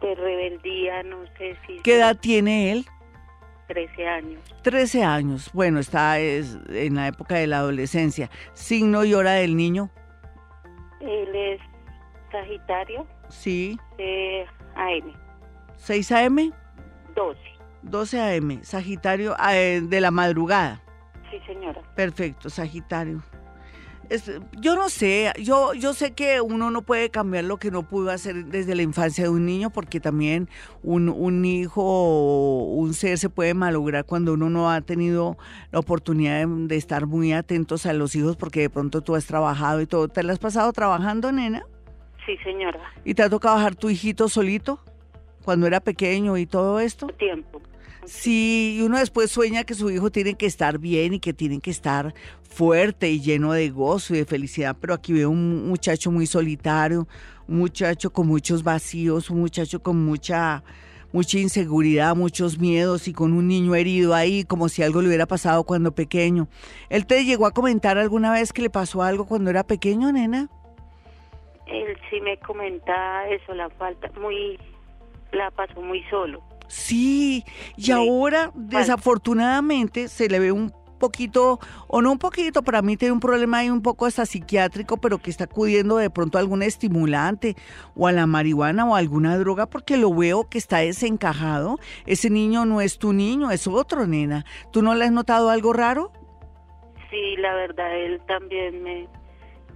[0.00, 1.80] De rebeldía, no sé si...
[1.82, 2.86] ¿Qué edad tiene él?
[3.66, 4.40] 13 años.
[4.62, 5.50] 13 años.
[5.52, 8.30] Bueno, está es, en la época de la adolescencia.
[8.52, 9.90] ¿Signo y hora del niño?
[11.00, 11.60] Él es
[12.30, 13.06] Sagitario.
[13.28, 13.78] Sí.
[13.98, 15.12] De AM.
[15.78, 16.52] ¿6 AM?
[17.14, 17.40] 12.
[17.82, 18.62] 12 AM.
[18.62, 20.82] Sagitario eh, de la madrugada.
[21.30, 21.80] Sí, señora.
[21.94, 23.22] Perfecto, Sagitario.
[24.60, 28.10] yo no sé, yo, yo sé que uno no puede cambiar lo que no pudo
[28.10, 30.48] hacer desde la infancia de un niño, porque también
[30.84, 35.36] un, un hijo o un ser se puede malograr cuando uno no ha tenido
[35.72, 39.26] la oportunidad de, de, estar muy atentos a los hijos, porque de pronto tú has
[39.26, 40.06] trabajado y todo.
[40.06, 41.64] ¿Te lo has pasado trabajando, nena?
[42.26, 42.80] Sí, señora.
[43.04, 44.80] ¿Y te ha tocado bajar tu hijito solito
[45.44, 47.06] cuando era pequeño y todo esto?
[47.06, 47.62] Tiempo.
[48.04, 51.60] Sí, y uno después sueña que su hijo tiene que estar bien y que tiene
[51.60, 56.10] que estar fuerte y lleno de gozo y de felicidad, pero aquí veo un muchacho
[56.10, 57.08] muy solitario,
[57.48, 60.62] un muchacho con muchos vacíos, un muchacho con mucha
[61.12, 65.26] mucha inseguridad, muchos miedos y con un niño herido ahí, como si algo le hubiera
[65.26, 66.48] pasado cuando pequeño.
[66.90, 70.50] ¿Él te llegó a comentar alguna vez que le pasó algo cuando era pequeño, nena?
[71.66, 74.58] Él sí me comenta eso, la falta, muy,
[75.32, 76.42] la pasó muy solo.
[76.68, 77.44] Sí,
[77.76, 83.12] y ahora desafortunadamente se le ve un poquito, o no un poquito, para mí tiene
[83.12, 86.62] un problema ahí un poco hasta psiquiátrico, pero que está acudiendo de pronto a algún
[86.62, 87.54] estimulante
[87.94, 91.78] o a la marihuana o a alguna droga, porque lo veo que está desencajado.
[92.06, 94.44] Ese niño no es tu niño, es otro, nena.
[94.72, 96.12] ¿Tú no le has notado algo raro?
[97.10, 99.06] Sí, la verdad, él también me,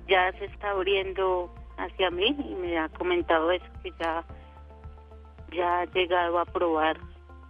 [0.08, 4.24] ya se está abriendo hacia mí y me ha comentado eso, que ya,
[5.52, 6.98] ya ha llegado a probar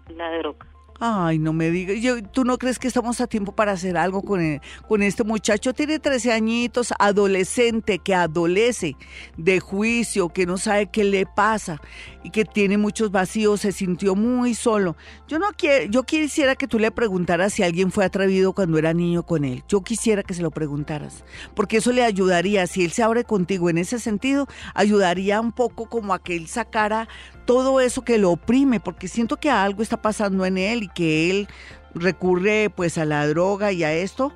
[0.09, 0.70] la droga.
[1.03, 1.97] Ay, no me digas.
[2.31, 5.73] ¿Tú no crees que estamos a tiempo para hacer algo con, con este muchacho?
[5.73, 8.97] Tiene 13 añitos, adolescente, que adolece
[9.39, 11.81] de juicio, que no sabe qué le pasa
[12.23, 14.95] y que tiene muchos vacíos, se sintió muy solo.
[15.27, 18.93] Yo no quiero, yo quisiera que tú le preguntaras si alguien fue atrevido cuando era
[18.93, 19.65] niño con él.
[19.69, 23.71] Yo quisiera que se lo preguntaras, porque eso le ayudaría, si él se abre contigo
[23.71, 27.09] en ese sentido, ayudaría un poco como a que él sacara
[27.45, 31.31] todo eso que lo oprime, porque siento que algo está pasando en él y que
[31.31, 31.49] él
[31.95, 34.33] recurre pues a la droga y a esto,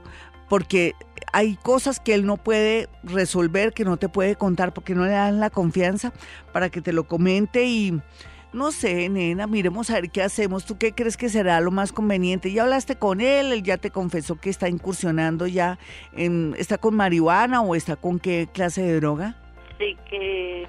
[0.49, 0.95] porque
[1.33, 5.12] hay cosas que él no puede resolver, que no te puede contar, porque no le
[5.12, 6.12] dan la confianza
[6.53, 8.01] para que te lo comente y
[8.53, 10.64] no sé, nena, miremos a ver qué hacemos.
[10.64, 12.53] ¿Tú qué crees que será lo más conveniente?
[12.53, 13.53] ¿Ya hablaste con él?
[13.53, 15.77] ¿Él ya te confesó que está incursionando ya
[16.17, 19.35] en, está con marihuana o está con qué clase de droga?
[19.79, 20.69] Sí, que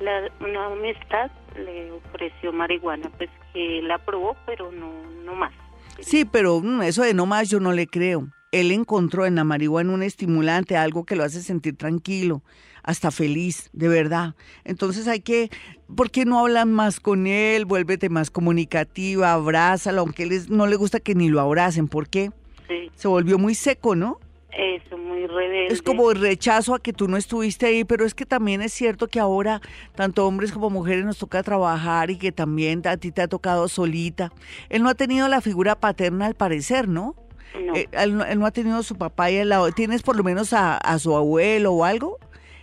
[0.00, 4.92] la, una amistad le ofreció marihuana, pues que la probó, pero no,
[5.24, 5.52] no más.
[6.00, 8.28] Sí, pero eso de no más yo no le creo.
[8.52, 12.42] Él encontró en la marihuana un estimulante, algo que lo hace sentir tranquilo,
[12.82, 14.34] hasta feliz, de verdad.
[14.64, 15.50] Entonces hay que,
[15.94, 17.64] ¿por qué no hablan más con él?
[17.64, 21.88] Vuélvete más comunicativa, abrázalo, aunque él no le gusta que ni lo abracen.
[21.88, 22.30] ¿Por qué?
[22.68, 22.90] Sí.
[22.94, 24.20] Se volvió muy seco, ¿no?
[24.56, 25.66] Eso, muy rebelde.
[25.66, 28.72] Es como el rechazo a que tú no estuviste ahí, pero es que también es
[28.72, 29.60] cierto que ahora
[29.94, 33.68] tanto hombres como mujeres nos toca trabajar y que también a ti te ha tocado
[33.68, 34.32] solita.
[34.70, 37.14] Él no ha tenido la figura paterna al parecer, ¿no?
[37.60, 37.74] No.
[37.74, 39.70] Eh, él, él, no ha tenido a su papá ahí al lado.
[39.72, 42.18] ¿Tienes por lo menos a, a, su abuelo o algo?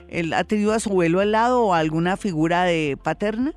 [0.10, 3.54] ¿Él ha tenido a su abuelo al lado o alguna figura de paterna?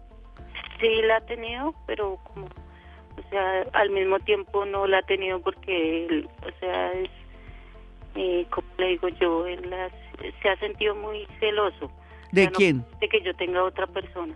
[0.79, 5.41] Sí, la ha tenido, pero como, o sea, al mismo tiempo no la ha tenido
[5.41, 7.11] porque, él, o sea, es
[8.17, 9.93] eh, como le digo yo, él las,
[10.43, 11.91] se ha sentido muy celoso.
[12.33, 12.79] ¿De quién?
[12.79, 14.35] No, de que yo tenga otra persona.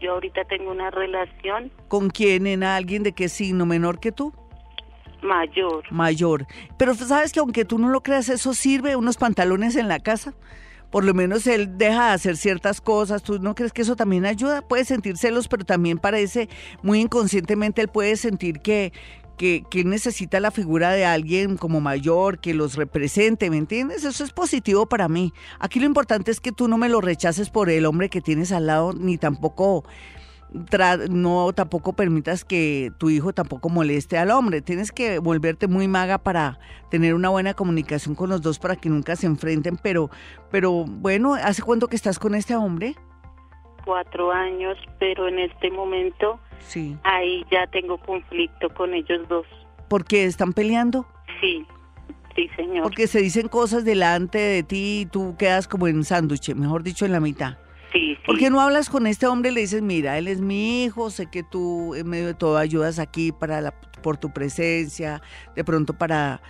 [0.00, 1.70] Yo ahorita tengo una relación.
[1.88, 2.46] ¿Con quién?
[2.46, 4.32] ¿En alguien de qué signo menor que tú?
[5.22, 5.84] Mayor.
[5.90, 6.46] Mayor.
[6.78, 10.34] Pero sabes que aunque tú no lo creas, eso sirve, unos pantalones en la casa.
[10.90, 13.22] por lo menos él deja de hacer ciertas cosas.
[13.22, 14.62] ¿Tú no crees que eso también ayuda?
[14.62, 16.48] Puede sentir celos, pero también parece
[16.82, 18.92] muy inconscientemente él puede sentir que,
[19.40, 24.04] que, que, necesita la figura de alguien como mayor que los represente, ¿me entiendes?
[24.04, 25.32] Eso es positivo para mí.
[25.58, 28.52] Aquí lo importante es que tú no me lo rechaces por el hombre que tienes
[28.52, 29.84] al lado, ni tampoco
[31.08, 34.60] no tampoco permitas que tu hijo tampoco moleste al hombre.
[34.60, 36.58] Tienes que volverte muy maga para
[36.90, 39.78] tener una buena comunicación con los dos para que nunca se enfrenten.
[39.82, 40.10] Pero,
[40.50, 42.94] pero bueno, ¿hace cuánto que estás con este hombre?
[43.90, 46.96] Cuatro años, pero en este momento sí.
[47.02, 49.44] ahí ya tengo conflicto con ellos dos.
[49.88, 51.08] ¿Por qué están peleando?
[51.40, 51.66] Sí.
[52.36, 52.84] Sí, señor.
[52.84, 57.04] Porque se dicen cosas delante de ti y tú quedas como en sándwich, mejor dicho,
[57.04, 57.58] en la mitad.
[57.92, 60.84] Sí, ¿Por qué no hablas con este hombre y le dices, mira, él es mi
[60.84, 65.20] hijo, sé que tú en medio de todo ayudas aquí para la, por tu presencia,
[65.56, 66.40] de pronto para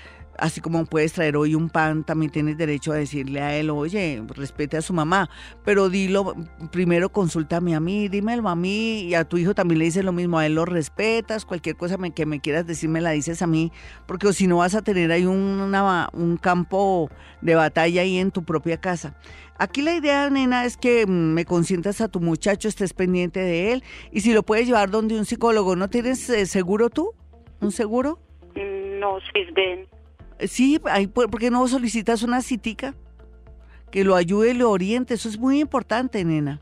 [0.41, 4.23] así como puedes traer hoy un pan, también tienes derecho a decirle a él, oye,
[4.35, 5.31] respete a su mamá,
[5.65, 6.35] pero dilo,
[6.73, 10.13] primero consúltame a mí, dímelo a mí, y a tu hijo también le dices lo
[10.13, 13.47] mismo, a él lo respetas, cualquier cosa que me quieras decir me la dices a
[13.47, 13.71] mí,
[14.07, 18.79] porque si no vas a tener ahí un campo de batalla ahí en tu propia
[18.79, 19.15] casa.
[19.61, 23.73] Aquí la idea, nena, es que mm, me consientas a tu muchacho, estés pendiente de
[23.73, 25.77] él y si lo puedes llevar donde un psicólogo.
[25.77, 27.13] ¿No tienes eh, seguro tú?
[27.61, 28.19] ¿Un seguro?
[28.55, 29.19] No,
[29.55, 29.87] ven.
[30.47, 30.81] Sí,
[31.13, 32.95] ¿por qué no solicitas una citica?
[33.91, 35.15] Que lo ayude y lo oriente.
[35.15, 36.61] Eso es muy importante, nena.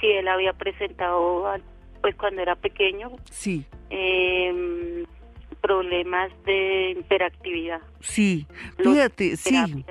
[0.00, 1.46] Sí, él había presentado,
[2.00, 3.10] pues cuando era pequeño.
[3.30, 3.64] Sí.
[3.90, 5.04] Em,
[5.60, 7.80] problemas de hiperactividad.
[8.00, 8.46] Sí,
[8.78, 9.84] fíjate, sí.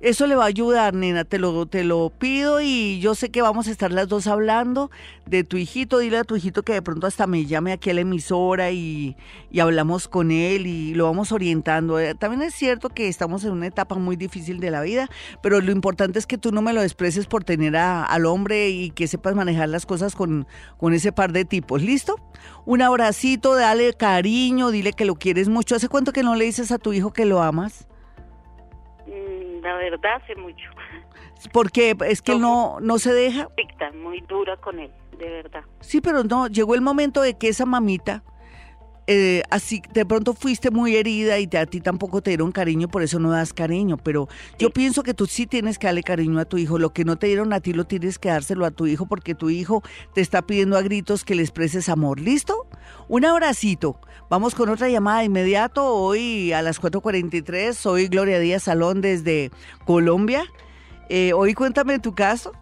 [0.00, 3.40] Eso le va a ayudar, nena, te lo, te lo pido y yo sé que
[3.40, 4.90] vamos a estar las dos hablando
[5.24, 5.98] de tu hijito.
[5.98, 9.16] Dile a tu hijito que de pronto hasta me llame aquí a la emisora y,
[9.58, 11.98] hablamos con él y lo vamos orientando.
[11.98, 15.08] Eh, también es cierto que estamos en una etapa muy difícil de la vida,
[15.42, 18.90] pero lo importante es que tú no me lo desprecies por tener al hombre y
[18.90, 21.82] que sepas manejar las cosas con, con ese par de tipos.
[21.82, 22.16] ¿Listo?
[22.66, 25.74] Un abracito, dale cariño, dile que lo quieres mucho.
[25.74, 27.86] ¿Hace cuánto que no le dices a tu hijo que lo amas?
[29.06, 30.68] La verdad hace mucho.
[31.52, 33.48] Porque es que no, no se deja.
[33.94, 35.64] muy dura con él, de verdad.
[35.80, 38.22] Sí, pero no, llegó el momento de que esa mamita,
[39.08, 43.02] eh, así de pronto fuiste muy herida y a ti tampoco te dieron cariño, por
[43.02, 43.96] eso no das cariño.
[43.96, 46.78] Pero yo pienso que tú sí tienes que darle cariño a tu hijo.
[46.78, 49.34] Lo que no te dieron a ti lo tienes que dárselo a tu hijo porque
[49.34, 49.82] tu hijo
[50.14, 52.18] te está pidiendo a gritos que le expreses amor.
[52.20, 52.66] ¿Listo?
[53.08, 54.00] Un abracito.
[54.28, 55.94] Vamos con otra llamada de inmediato.
[55.94, 57.74] Hoy a las 4.43.
[57.74, 59.50] Soy Gloria Díaz Salón desde
[59.84, 60.44] Colombia.
[61.08, 62.52] Eh, hoy cuéntame tu caso.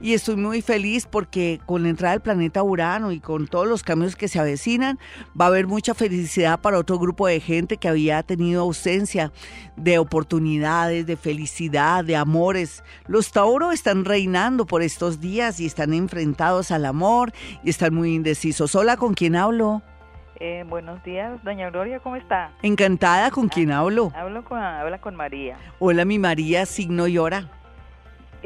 [0.00, 3.82] Y estoy muy feliz porque con la entrada del planeta Urano y con todos los
[3.82, 4.98] cambios que se avecinan,
[5.40, 9.32] va a haber mucha felicidad para otro grupo de gente que había tenido ausencia
[9.76, 12.82] de oportunidades, de felicidad, de amores.
[13.06, 18.14] Los Tauro están reinando por estos días y están enfrentados al amor y están muy
[18.14, 18.74] indecisos.
[18.74, 19.82] Hola, ¿con quién hablo?
[20.40, 22.52] Eh, buenos días, doña Gloria, ¿cómo está?
[22.62, 24.12] Encantada, ¿con quién ah, hablo?
[24.14, 25.56] Hablo con, habla con María.
[25.78, 27.48] Hola, mi María, signo y hora.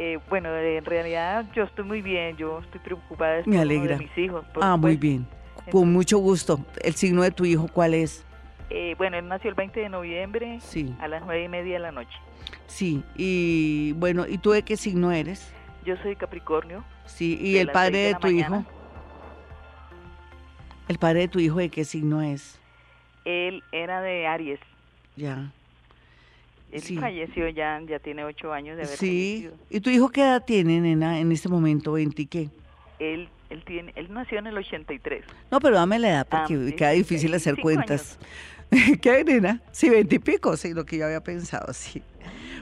[0.00, 3.98] Eh, bueno, en realidad yo estoy muy bien, yo estoy preocupada Me alegra.
[3.98, 4.44] de mis hijos.
[4.60, 5.26] Ah, muy bien.
[5.72, 6.60] con mucho gusto.
[6.84, 8.24] ¿El signo de tu hijo cuál es?
[8.70, 10.94] Eh, bueno, él nació el 20 de noviembre sí.
[11.00, 12.16] a las nueve y media de la noche.
[12.68, 15.52] Sí, y bueno, ¿y tú de qué signo eres?
[15.84, 16.84] Yo soy Capricornio.
[17.06, 18.64] Sí, ¿y el padre de, tu hijo?
[20.86, 22.60] ¿El padre de tu hijo de qué signo es?
[23.24, 24.60] Él era de Aries.
[25.16, 25.50] Ya.
[26.70, 29.48] Él falleció ya, ya tiene ocho años de haber Sí.
[29.70, 32.50] ¿Y tu hijo qué edad tiene, nena, en este momento, en qué?
[32.98, 35.24] Él, él, tiene, él nació en el 83.
[35.50, 38.18] No, pero dame la edad porque ah, queda difícil hacer cuentas.
[39.00, 39.62] ¿Qué, nena?
[39.72, 42.02] Sí, veintipico, sí, lo que yo había pensado, sí.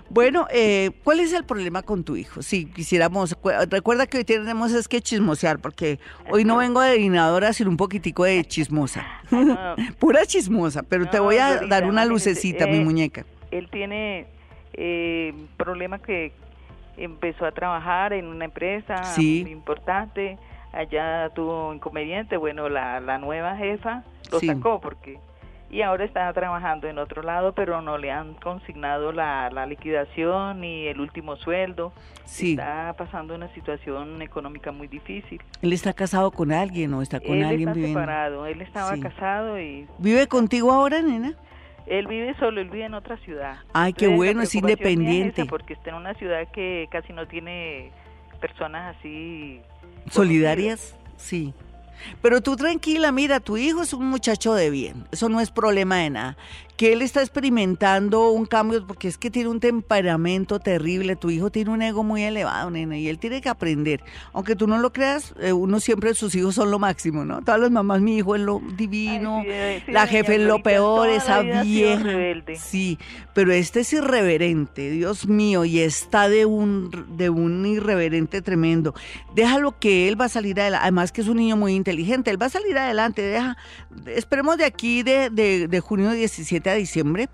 [0.08, 2.40] Bueno, eh, ¿cuál es el problema con tu hijo?
[2.40, 3.36] Si quisiéramos,
[3.68, 5.98] recuerda que hoy tenemos es que chismosear, porque
[6.30, 9.04] hoy no vengo de adivinadora, sino un poquitico de chismosa.
[9.98, 13.26] Pura chismosa, pero te voy a dar una lucecita, mi eh, muñeca.
[13.58, 14.26] Él tiene
[14.72, 16.32] eh, problema que
[16.96, 20.38] empezó a trabajar en una empresa muy importante,
[20.72, 25.18] allá tuvo inconveniente, bueno, la, la nueva jefa lo sacó porque
[25.68, 30.60] y ahora está trabajando en otro lado, pero no le han consignado la, la liquidación
[30.60, 31.92] ni el último sueldo.
[32.24, 32.52] Sí.
[32.52, 35.42] Está pasando una situación económica muy difícil.
[35.62, 39.88] ¿Él está casado con alguien o está con alguien está separado, él estaba casado y...
[39.98, 41.34] ¿Vive contigo ahora, nena?
[41.86, 43.58] Él vive solo, él vive en otra ciudad.
[43.72, 45.44] Ay, qué bueno, es independiente.
[45.46, 47.92] porque está en una ciudad que casi no tiene
[48.40, 49.60] personas así...
[50.10, 50.98] ¿Solidarias?
[51.16, 51.54] Sí.
[52.22, 55.96] Pero tú tranquila, mira, tu hijo es un muchacho de bien, eso no es problema
[55.96, 56.36] de nada
[56.76, 61.50] que él está experimentando un cambio porque es que tiene un temperamento terrible, tu hijo
[61.50, 64.02] tiene un ego muy elevado, nena, y él tiene que aprender.
[64.32, 67.40] Aunque tú no lo creas, eh, uno siempre sus hijos son lo máximo, ¿no?
[67.42, 69.42] Todas las mamás, mi hijo es lo divino,
[69.88, 72.10] la jefe es lo peor, esa vieja.
[72.56, 72.98] Sí,
[73.32, 78.94] pero este es irreverente, Dios mío, y está de un de un irreverente tremendo.
[79.34, 82.40] Déjalo que él va a salir adelante, además que es un niño muy inteligente, él
[82.40, 83.56] va a salir adelante, deja
[84.06, 87.28] esperemos de aquí de, de, de junio 17 a diciembre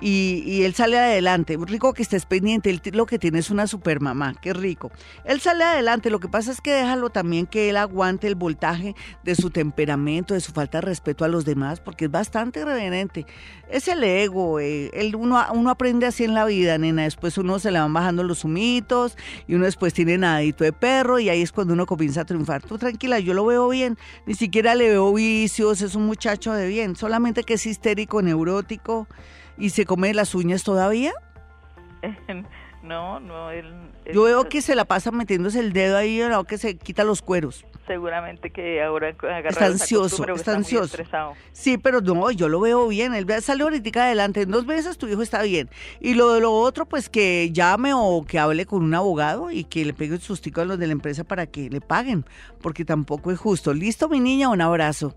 [0.00, 1.56] y, él sale adelante.
[1.60, 4.90] Rico que estés pendiente, él lo que tiene es una super mamá, qué rico.
[5.24, 8.94] Él sale adelante, lo que pasa es que déjalo también que él aguante el voltaje
[9.24, 13.26] de su temperamento, de su falta de respeto a los demás, porque es bastante reverente.
[13.68, 17.70] Es el ego, eh, uno, uno aprende así en la vida, nena, después uno se
[17.70, 21.52] le van bajando los humitos y uno después tiene nadito de perro y ahí es
[21.52, 22.62] cuando uno comienza a triunfar.
[22.62, 26.68] Tú tranquila, yo lo veo bien, ni siquiera le veo vicios, es un muchacho de
[26.68, 29.08] bien, solamente que es histérico, neurótico
[29.58, 31.12] ¿Y se come las uñas todavía?
[32.82, 33.50] no, no.
[33.50, 33.72] Él,
[34.12, 37.22] Yo veo que se la pasa metiéndose el dedo ahí, o que se quita los
[37.22, 37.64] cueros.
[37.86, 40.98] Seguramente que ahora está ansioso, está, ansioso.
[41.52, 43.14] Sí, pero no, yo lo veo bien.
[43.14, 44.42] Él sale ahorita adelante.
[44.42, 45.70] En dos veces tu hijo está bien.
[45.98, 49.64] Y lo de lo otro, pues que llame o que hable con un abogado y
[49.64, 52.26] que le pegue el sustico a los de la empresa para que le paguen,
[52.60, 53.72] porque tampoco es justo.
[53.72, 55.16] Listo, mi niña, un abrazo.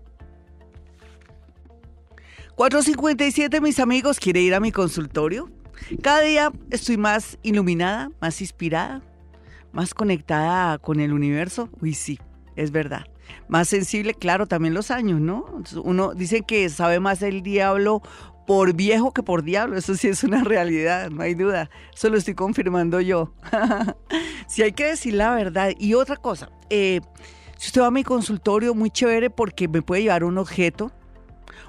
[2.62, 5.50] 457, mis amigos, ¿quiere ir a mi consultorio?
[6.00, 9.02] Cada día estoy más iluminada, más inspirada,
[9.72, 11.68] más conectada con el universo.
[11.80, 12.20] Uy, sí,
[12.54, 13.04] es verdad.
[13.48, 15.44] Más sensible, claro, también los años, ¿no?
[15.82, 18.00] Uno dice que sabe más del diablo
[18.46, 19.76] por viejo que por diablo.
[19.76, 21.68] Eso sí es una realidad, no hay duda.
[21.92, 23.34] Eso lo estoy confirmando yo.
[24.46, 25.72] Si hay que decir la verdad.
[25.80, 27.00] Y otra cosa, eh,
[27.56, 30.92] si usted va a mi consultorio, muy chévere porque me puede llevar un objeto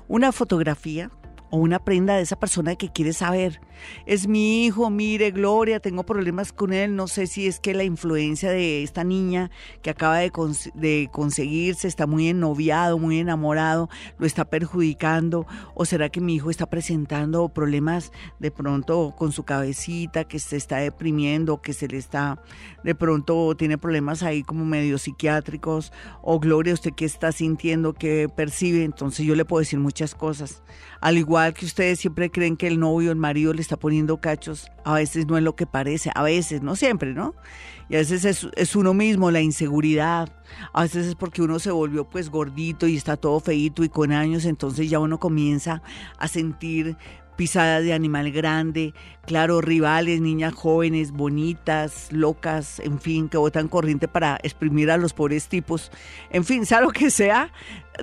[0.08, 1.12] una fotografía
[1.50, 3.62] o una prenda de esa persona que quiere saber.
[4.06, 7.84] Es mi hijo, mire, Gloria, tengo problemas con él, no sé si es que la
[7.84, 10.32] influencia de esta niña que acaba de,
[11.12, 16.66] conseguirse está muy ennoviado, muy enamorado, lo está perjudicando, o será que mi hijo está
[16.66, 22.42] presentando problemas de pronto con su cabecita, que se está deprimiendo, que se le está,
[22.84, 25.92] de pronto tiene problemas ahí como medio psiquiátricos,
[26.22, 30.64] o Gloria, usted qué está sintiendo, qué percibe, entonces yo le puedo decir muchas cosas.
[31.02, 34.72] Al igual que ustedes siempre creen que el novio, el marido le está poniendo cachos,
[34.84, 37.36] a veces no es lo que parece, a veces, no siempre, ¿no?
[37.90, 40.32] Y a veces es, es uno mismo, la inseguridad,
[40.74, 44.12] a veces es porque uno se volvió pues gordito y está todo feito y con
[44.12, 45.82] años, entonces ya uno comienza
[46.18, 46.98] a sentir
[47.36, 48.94] pisadas de animal grande,
[49.26, 55.14] claro, rivales, niñas jóvenes, bonitas, locas, en fin, que botan corriente para exprimir a los
[55.14, 55.92] pobres tipos.
[56.30, 57.52] En fin, sea lo que sea,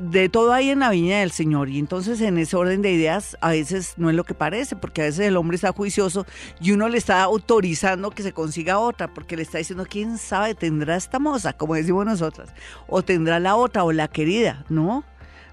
[0.00, 1.68] de todo hay en la viña del Señor.
[1.68, 5.02] Y entonces en ese orden de ideas a veces no es lo que parece, porque
[5.02, 6.26] a veces el hombre está juicioso
[6.60, 10.54] y uno le está autorizando que se consiga otra, porque le está diciendo, quién sabe,
[10.54, 12.52] tendrá esta moza, como decimos nosotras,
[12.86, 15.04] o tendrá la otra o la querida, ¿no?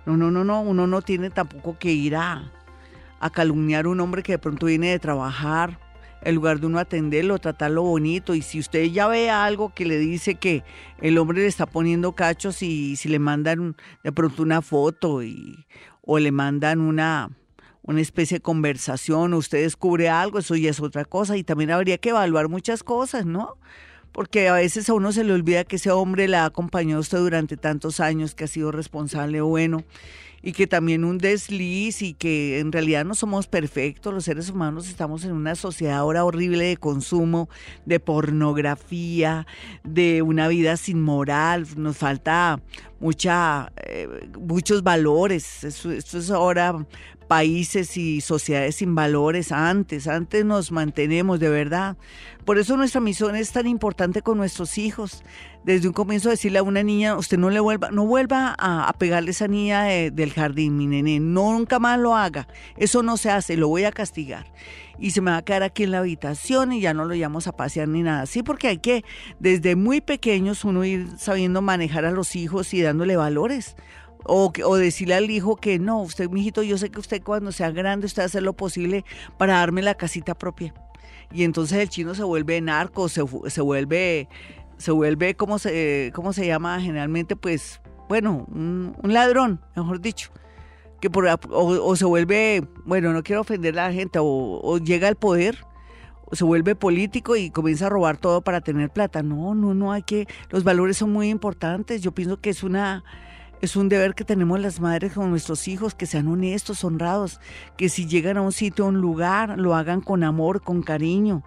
[0.06, 2.50] No, no, no, no, uno no tiene tampoco que ir a
[3.20, 5.80] a calumniar a un hombre que de pronto viene de trabajar,
[6.22, 8.36] en lugar de uno atenderlo, tratarlo bonito.
[8.36, 10.64] Y si usted ya ve algo que le dice que
[11.02, 15.66] el hombre le está poniendo cachos y si le mandan de pronto una foto y,
[16.02, 17.30] o le mandan una,
[17.84, 21.38] una especie de conversación o usted descubre algo, eso ya es otra cosa.
[21.38, 23.58] Y también habría que evaluar muchas cosas, ¿no?
[24.12, 27.20] Porque a veces a uno se le olvida que ese hombre la ha acompañado usted
[27.20, 29.84] durante tantos años, que ha sido responsable bueno
[30.42, 34.88] y que también un desliz y que en realidad no somos perfectos, los seres humanos
[34.88, 37.50] estamos en una sociedad ahora horrible de consumo,
[37.86, 39.48] de pornografía,
[39.84, 42.62] de una vida sin moral, nos falta
[43.00, 46.86] mucha, eh, muchos valores, esto es ahora
[47.28, 51.98] países y sociedades sin valores antes, antes nos mantenemos de verdad.
[52.46, 55.22] Por eso nuestra misión es tan importante con nuestros hijos.
[55.66, 59.30] Desde un comienzo decirle a una niña, usted no le vuelva, no vuelva a, pegarle
[59.30, 62.48] a esa niña del jardín, mi nene, nunca más lo haga.
[62.78, 64.46] Eso no se hace, lo voy a castigar.
[64.98, 67.48] Y se me va a quedar aquí en la habitación y ya no lo llevamos
[67.48, 68.26] a pasear ni nada.
[68.28, 69.04] Sí, porque hay que,
[69.40, 73.76] desde muy pequeños, uno ir sabiendo manejar a los hijos y dándole valores.
[74.28, 77.72] O, o, decirle al hijo que no, usted, mijito, yo sé que usted cuando sea
[77.72, 79.06] grande, usted va a hacer lo posible
[79.38, 80.74] para darme la casita propia
[81.32, 84.28] y entonces el chino se vuelve narco, se, se vuelve,
[84.78, 87.36] se vuelve, ¿cómo se, cómo se llama generalmente?
[87.36, 90.32] Pues, bueno, un, ladrón, mejor dicho.
[91.02, 95.16] Que por, o, se vuelve, bueno, no quiero ofender a la gente, o, llega al
[95.16, 95.64] poder,
[96.26, 99.22] o se vuelve político y comienza a robar todo para tener plata.
[99.22, 102.02] No, no, no, hay que, los valores son muy importantes.
[102.02, 103.04] Yo pienso que es una,
[103.60, 107.40] Es un deber que tenemos las madres con nuestros hijos, que sean honestos, honrados,
[107.76, 111.44] que si llegan a un sitio, a un lugar, lo hagan con amor, con cariño,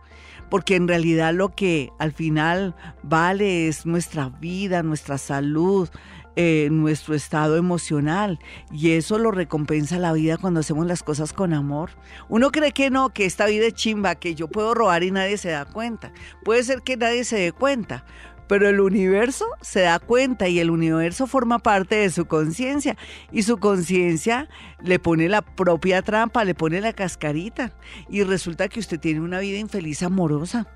[0.48, 5.88] porque en realidad lo que al final vale es nuestra vida, nuestra salud,
[6.36, 8.38] eh, nuestro estado emocional
[8.72, 11.90] y eso lo recompensa la vida cuando hacemos las cosas con amor.
[12.28, 15.38] Uno cree que no, que esta vida es chimba, que yo puedo robar y nadie
[15.38, 16.12] se da cuenta.
[16.44, 18.04] Puede ser que nadie se dé cuenta,
[18.51, 22.96] pero el universo se da cuenta y el universo forma parte de su conciencia
[23.30, 24.48] y su conciencia
[24.82, 27.70] le pone la propia trampa, le pone la cascarita
[28.09, 30.66] y resulta que usted tiene una vida infeliz amorosa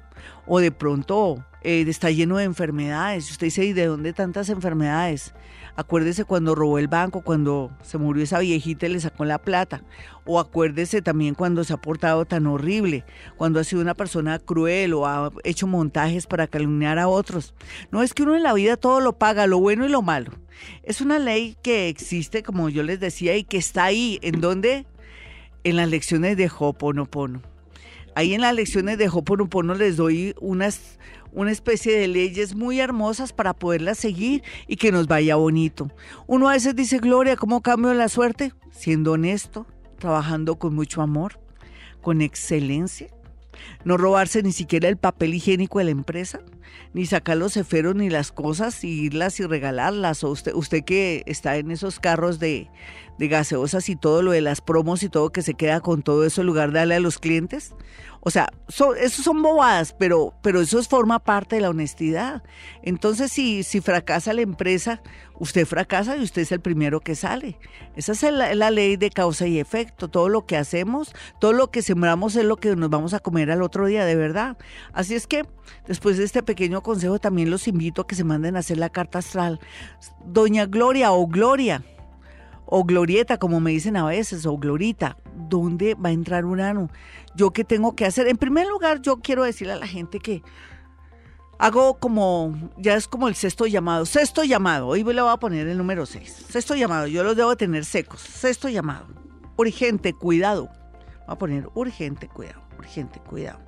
[0.46, 3.28] o de pronto eh, está lleno de enfermedades.
[3.28, 5.34] Usted dice, ¿y de dónde tantas enfermedades?
[5.76, 9.82] Acuérdese cuando robó el banco, cuando se murió esa viejita y le sacó la plata.
[10.24, 13.04] O acuérdese también cuando se ha portado tan horrible,
[13.36, 17.54] cuando ha sido una persona cruel o ha hecho montajes para calumniar a otros.
[17.90, 20.30] No es que uno en la vida todo lo paga, lo bueno y lo malo.
[20.84, 24.20] Es una ley que existe, como yo les decía, y que está ahí.
[24.22, 24.86] ¿En dónde?
[25.64, 27.42] En las lecciones de Hoponopono.
[28.14, 31.00] Ahí en las lecciones de Hoponopono les doy unas
[31.34, 35.90] una especie de leyes muy hermosas para poderlas seguir y que nos vaya bonito.
[36.26, 38.52] Uno a veces dice, Gloria, ¿cómo cambio la suerte?
[38.70, 39.66] Siendo honesto,
[39.98, 41.40] trabajando con mucho amor,
[42.00, 43.08] con excelencia,
[43.84, 46.40] no robarse ni siquiera el papel higiénico de la empresa,
[46.92, 50.24] ni sacar los ceferos ni las cosas y irlas y regalarlas.
[50.24, 52.68] O usted, usted que está en esos carros de,
[53.18, 56.24] de gaseosas y todo lo de las promos y todo que se queda con todo
[56.24, 57.74] eso en lugar de darle a los clientes.
[58.24, 62.42] O sea, eso son bobadas, pero, pero eso forma parte de la honestidad.
[62.82, 65.02] Entonces, si, si fracasa la empresa,
[65.38, 67.58] usted fracasa y usted es el primero que sale.
[67.96, 70.08] Esa es la, la, ley de causa y efecto.
[70.08, 73.50] Todo lo que hacemos, todo lo que sembramos es lo que nos vamos a comer
[73.50, 74.56] al otro día, de verdad.
[74.94, 75.44] Así es que,
[75.86, 78.88] después de este pequeño consejo, también los invito a que se manden a hacer la
[78.88, 79.60] carta astral.
[80.24, 81.84] Doña Gloria o Gloria
[82.66, 86.90] o glorieta, como me dicen a veces, o glorita, ¿dónde va a entrar Urano?
[87.34, 88.28] ¿Yo qué tengo que hacer?
[88.28, 90.42] En primer lugar, yo quiero decirle a la gente que
[91.58, 95.68] hago como, ya es como el sexto llamado, sexto llamado, hoy le voy a poner
[95.68, 99.06] el número seis, sexto llamado, yo los debo tener secos, sexto llamado,
[99.56, 103.60] urgente, cuidado, voy a poner urgente, cuidado, urgente, cuidado.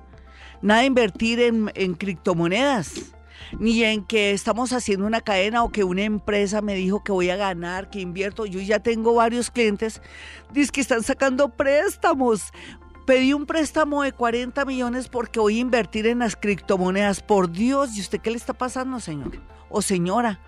[0.61, 3.13] Nada invertir en criptomonedas
[3.59, 7.29] ni en que estamos haciendo una cadena o que una empresa me dijo que voy
[7.29, 8.45] a ganar, que invierto.
[8.45, 10.01] Yo ya tengo varios clientes,
[10.51, 12.51] dice que están sacando préstamos.
[13.05, 17.21] Pedí un préstamo de 40 millones porque voy a invertir en las criptomonedas.
[17.21, 19.31] Por Dios, ¿y usted qué le está pasando, señor?
[19.69, 20.39] O señora,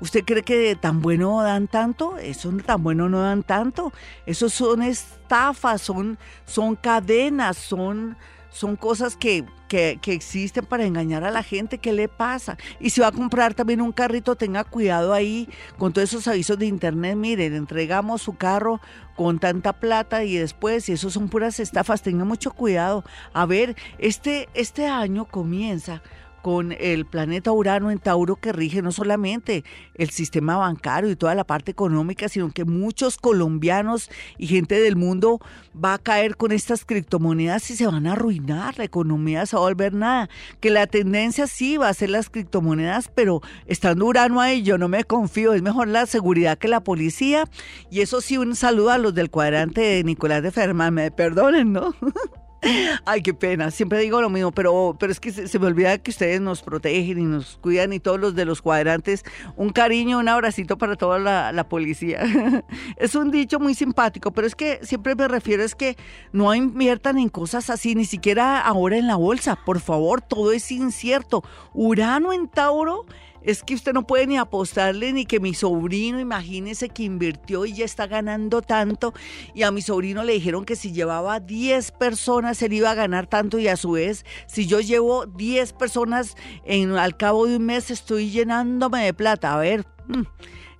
[0.00, 2.18] ¿Usted cree que tan bueno dan tanto?
[2.18, 3.92] Eso tan bueno no dan tanto.
[4.26, 8.16] Eso son estafas, son, son cadenas, son
[8.54, 11.78] son cosas que, que, existen para engañar a la gente.
[11.78, 12.56] ¿Qué le pasa?
[12.78, 16.56] Y si va a comprar también un carrito, tenga cuidado ahí con todos esos avisos
[16.56, 17.16] de internet.
[17.16, 18.80] Miren, entregamos su carro
[19.16, 23.02] con tanta plata y después, si eso son puras estafas, tenga mucho cuidado.
[23.32, 26.00] A ver, este, este año comienza
[26.44, 29.64] con el planeta Urano en Tauro que rige no solamente
[29.94, 34.94] el sistema bancario y toda la parte económica, sino que muchos colombianos y gente del
[34.94, 35.40] mundo
[35.74, 39.62] va a caer con estas criptomonedas y se van a arruinar, la economía se va
[39.62, 40.28] a volver nada.
[40.60, 44.86] Que la tendencia sí va a ser las criptomonedas, pero estando Urano ahí yo no
[44.86, 47.44] me confío, es mejor la seguridad que la policía.
[47.90, 51.72] Y eso sí, un saludo a los del cuadrante de Nicolás de Fermán, me perdonen,
[51.72, 51.94] ¿no?
[53.04, 53.70] Ay, qué pena.
[53.70, 57.18] Siempre digo lo mismo, pero, pero es que se, me olvida que ustedes nos protegen
[57.18, 59.24] y nos cuidan y todos los de los cuadrantes.
[59.56, 62.22] Un cariño, un abracito para toda la, la policía.
[62.96, 65.96] es un dicho muy simpático, pero es que siempre me refiero es que
[66.32, 69.56] no inviertan en cosas así, ni siquiera ahora en la bolsa.
[69.56, 71.42] Por favor, todo es incierto.
[71.72, 73.06] Urano en Tauro
[73.44, 77.74] es que usted no puede ni apostarle ni que mi sobrino, imagínese que invirtió y
[77.74, 79.14] ya está ganando tanto
[79.54, 83.26] y a mi sobrino le dijeron que si llevaba 10 personas él iba a ganar
[83.26, 87.66] tanto y a su vez si yo llevo 10 personas en, al cabo de un
[87.66, 89.54] mes estoy llenándome de plata.
[89.54, 90.22] A ver, mm,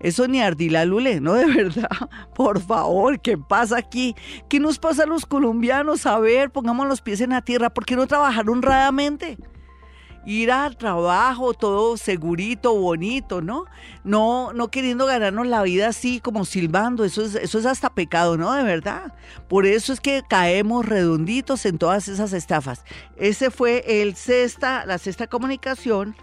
[0.01, 1.35] eso ni Ardila Lule, ¿no?
[1.35, 1.89] De verdad.
[2.35, 4.15] Por favor, ¿qué pasa aquí?
[4.49, 6.07] ¿Qué nos pasa a los colombianos?
[6.07, 7.71] A ver, pongamos los pies en la tierra.
[7.71, 9.39] ¿Por qué no trabajar honradamente?
[10.27, 13.65] Ir al trabajo todo segurito, bonito, ¿no?
[14.05, 18.37] No, no queriendo ganarnos la vida así como silbando, eso es, eso es hasta pecado,
[18.37, 18.53] ¿no?
[18.53, 19.15] De verdad.
[19.49, 22.85] Por eso es que caemos redonditos en todas esas estafas.
[23.17, 26.15] Ese fue el sexta, la sexta comunicación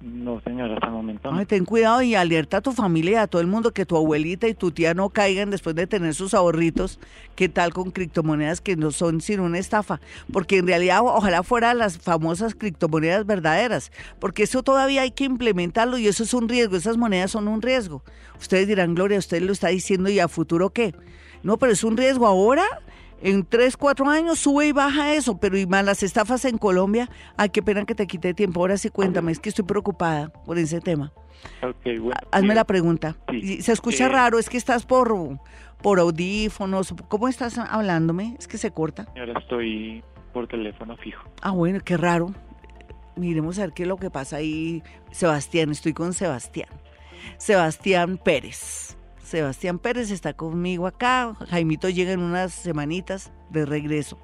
[0.00, 1.28] No, señora, hasta el momento.
[1.32, 3.96] Ay, ten cuidado y alerta a tu familia y a todo el mundo que tu
[3.96, 7.00] abuelita y tu tía no caigan después de tener sus ahorritos.
[7.34, 10.00] ¿Qué tal con criptomonedas que no son sino una estafa?
[10.32, 13.90] Porque en realidad ojalá fueran las famosas criptomonedas verdaderas,
[14.20, 16.76] porque eso todavía hay que implementarlo y eso es un riesgo.
[16.76, 18.04] Esas monedas son un riesgo.
[18.38, 20.94] Ustedes dirán, Gloria, usted lo está diciendo y a futuro qué.
[21.42, 22.64] No, pero es un riesgo ahora
[23.22, 27.08] en tres, cuatro años sube y baja eso, pero y más las estafas en Colombia,
[27.36, 28.60] ay, qué pena que te quite tiempo.
[28.60, 31.12] Ahora sí cuéntame, es que estoy preocupada por ese tema.
[31.62, 33.16] Okay, bueno, Hazme la pregunta.
[33.60, 35.14] Se escucha eh, raro, es que estás por,
[35.82, 36.94] por audífonos.
[37.08, 38.36] ¿Cómo estás hablándome?
[38.38, 39.06] Es que se corta.
[39.16, 40.02] Ahora estoy
[40.32, 41.28] por teléfono fijo.
[41.42, 42.34] Ah, bueno, qué raro.
[43.16, 44.82] Miremos a ver qué es lo que pasa ahí.
[45.10, 46.68] Sebastián, estoy con Sebastián.
[47.36, 48.97] Sebastián Pérez.
[49.28, 51.34] Sebastián Pérez está conmigo acá.
[51.50, 54.18] Jaimito llega en unas semanitas de regreso.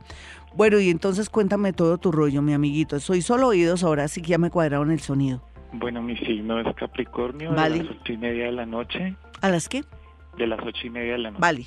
[0.57, 2.98] Bueno, y entonces cuéntame todo tu rollo, mi amiguito.
[3.00, 5.42] Soy solo oídos, ahora sí que ya me cuadraron el sonido.
[5.74, 7.80] Bueno, mi signo es Capricornio, vale.
[7.80, 9.14] a las ocho y media de la noche.
[9.42, 9.84] ¿A las qué?
[10.38, 11.40] De las ocho y media de la noche.
[11.42, 11.66] Vale.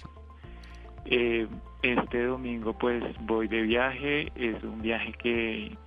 [1.05, 1.47] Eh,
[1.83, 5.77] este domingo pues voy de viaje, es un viaje que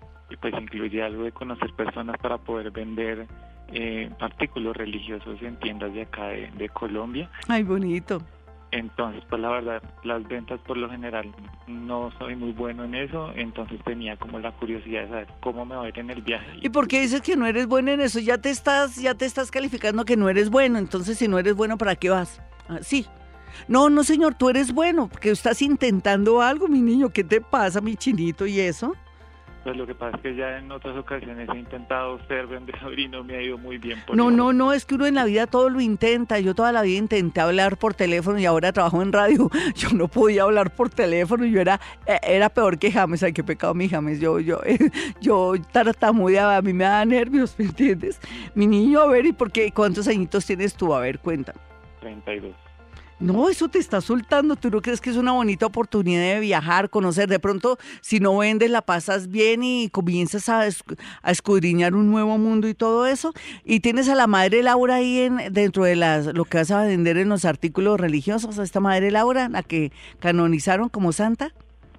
[0.40, 3.26] pues incluye algo de conocer personas para poder vender
[3.72, 7.30] eh, artículos religiosos en tiendas de acá de, Colombia.
[7.48, 8.22] Ay, bonito.
[8.72, 11.34] Entonces, pues la verdad, las ventas por lo general
[11.66, 15.74] no soy muy bueno en eso, entonces tenía como la curiosidad de saber cómo me
[15.74, 16.58] va a ir en el viaje.
[16.62, 18.20] ¿Y por qué dices que no eres bueno en eso?
[18.20, 21.56] Ya te estás, ya te estás calificando que no eres bueno, entonces si no eres
[21.56, 22.40] bueno, ¿para qué vas?
[22.68, 23.06] Ah, sí.
[23.66, 27.10] No, no, señor, tú eres bueno, porque estás intentando algo, mi niño.
[27.10, 28.94] ¿Qué te pasa, mi chinito, y eso?
[29.62, 33.08] Pues lo que pasa es que ya en otras ocasiones he intentado ser vendedor y
[33.08, 33.98] no me ha ido muy bien.
[34.14, 36.40] no, no, no, es que uno en la vida todo lo intenta.
[36.40, 39.50] Yo toda la vida intenté hablar por teléfono y ahora trabajo en radio.
[39.76, 43.22] Yo no podía hablar por teléfono, yo era eh, era peor que James.
[43.22, 44.18] Ay, qué pecado mi James.
[44.18, 44.60] Yo, yo,
[45.20, 48.20] yo tartamudeaba, a mí me da nervios, ¿me entiendes?
[48.54, 49.72] Mi niño, a ver, ¿y por qué?
[49.72, 50.94] ¿Cuántos añitos tienes tú?
[50.94, 51.52] A ver, cuenta.
[52.00, 52.69] 32.
[53.20, 54.56] No, eso te está soltando.
[54.56, 57.28] ¿Tú no crees que es una bonita oportunidad de viajar, conocer?
[57.28, 60.66] De pronto, si no vendes, la pasas bien y comienzas a,
[61.26, 63.34] escudriñar un nuevo mundo y todo eso.
[63.62, 66.84] Y tienes a la madre Laura ahí en, dentro de las, lo que vas a
[66.84, 71.52] vender en los artículos religiosos, a esta madre Laura, la que canonizaron como santa.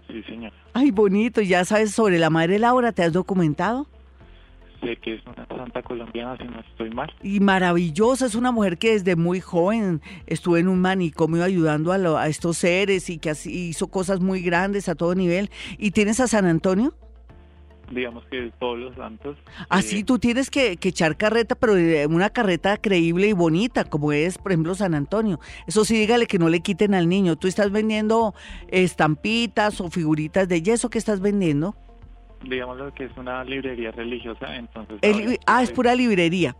[0.07, 0.51] Sí, señor.
[0.74, 1.41] Ay, bonito.
[1.41, 2.93] ¿Ya sabes sobre la madre Laura?
[2.93, 3.86] ¿Te has documentado?
[4.82, 7.14] Sé que es una santa colombiana, si no estoy mal.
[7.22, 12.28] Y maravillosa, es una mujer que desde muy joven estuvo en un manicomio ayudando a,
[12.28, 15.50] estos seres y que hizo cosas muy grandes a todo nivel.
[15.78, 16.94] ¿Y tienes a San Antonio?
[17.92, 19.38] digamos que todos los santos.
[19.70, 21.74] Así ah, tú tienes que, echar carreta, pero
[22.10, 25.40] una carreta creíble y bonita, como es, por ejemplo, San Antonio.
[25.68, 27.36] Eso sí, dígale que no le quiten al niño.
[27.36, 28.34] ¿Tú estás vendiendo
[28.70, 31.76] estampitas o figuritas de yeso que estás vendiendo?
[32.44, 35.00] Digamos que es una librería religiosa, entonces...
[35.46, 36.56] ah, es pura librería.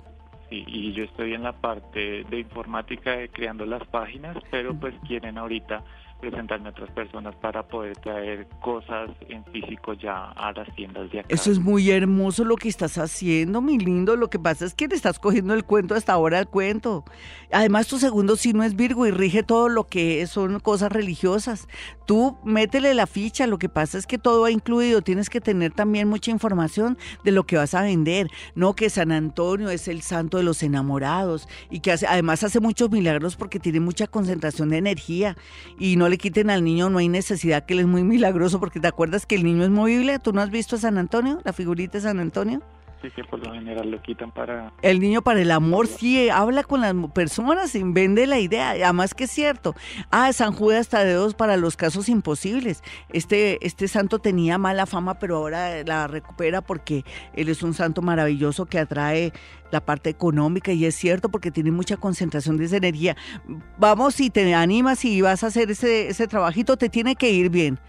[0.50, 5.38] Sí, y yo estoy en la parte de informática, creando las páginas, pero pues quieren
[5.38, 5.84] ahorita
[6.22, 11.20] presentarme a otras personas para poder traer cosas en físico ya a las tiendas de
[11.20, 11.28] acá.
[11.30, 14.16] Eso es muy hermoso lo que estás haciendo, mi lindo.
[14.16, 17.04] Lo que pasa es que le estás cogiendo el cuento hasta ahora el cuento.
[17.52, 21.68] Además, tu segundo signo es Virgo y rige todo lo que son cosas religiosas.
[22.06, 25.02] Tú métele la ficha, lo que pasa es que todo va incluido.
[25.02, 28.28] Tienes que tener también mucha información de lo que vas a vender.
[28.54, 32.92] No que San Antonio es el santo de los enamorados y que además hace muchos
[32.92, 35.36] milagros porque tiene mucha concentración de energía
[35.80, 38.80] y no le quiten al niño, no hay necesidad que él es muy milagroso, porque
[38.80, 40.20] te acuerdas que el niño es movible.
[40.20, 42.62] ¿Tú no has visto a San Antonio, la figurita de San Antonio?
[43.02, 44.74] Sí, que por lo general lo quitan para...
[44.84, 49.16] El niño para el amor, sí, habla con las personas y vende la idea, además
[49.16, 49.76] que es cierto.
[50.12, 52.84] Ah, San Judas Tadeo para los casos imposibles.
[53.10, 58.04] Este, este santo tenía mala fama, pero ahora la recupera porque él es un santo
[58.04, 59.34] maravilloso que atrae
[59.72, 63.18] la parte económica y es cierto porque tiene mucha concentración de esa energía.
[63.80, 67.49] Vamos, si te animas y vas a hacer ese, ese trabajito, te tiene que ir
[67.49, 67.80] bien.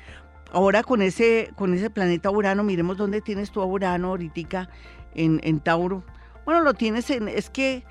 [0.53, 4.69] Ahora con ese, con ese planeta Urano, miremos dónde tienes tu Urano ahorita
[5.15, 6.05] en, en Tauro.
[6.45, 7.85] Bueno, lo tienes en, es que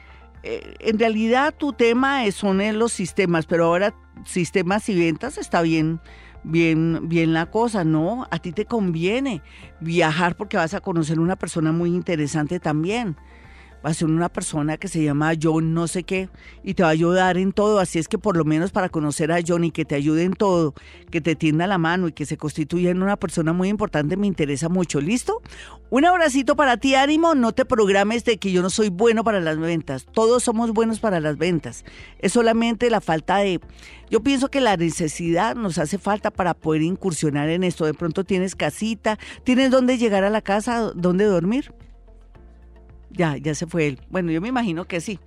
[0.43, 3.93] eh, en realidad tu tema son los sistemas, pero ahora
[4.25, 5.99] sistemas y ventas está bien,
[6.43, 8.27] bien, bien la cosa, ¿no?
[8.31, 9.41] A ti te conviene
[9.79, 13.15] viajar porque vas a conocer una persona muy interesante también
[13.85, 16.29] va a ser una persona que se llama John no sé qué
[16.63, 19.31] y te va a ayudar en todo, así es que por lo menos para conocer
[19.31, 20.73] a John y que te ayude en todo,
[21.09, 24.27] que te tienda la mano y que se constituya en una persona muy importante me
[24.27, 25.41] interesa mucho, ¿listo?
[25.89, 29.39] Un abracito para ti, ánimo, no te programes de que yo no soy bueno para
[29.39, 31.83] las ventas, todos somos buenos para las ventas,
[32.19, 33.59] es solamente la falta de...
[34.09, 37.85] Yo pienso que la necesidad nos hace falta para poder incursionar en esto.
[37.85, 41.73] De pronto tienes casita, tienes dónde llegar a la casa, dónde dormir.
[43.11, 43.99] Ya, ya se fue él.
[44.09, 45.19] Bueno, yo me imagino que sí.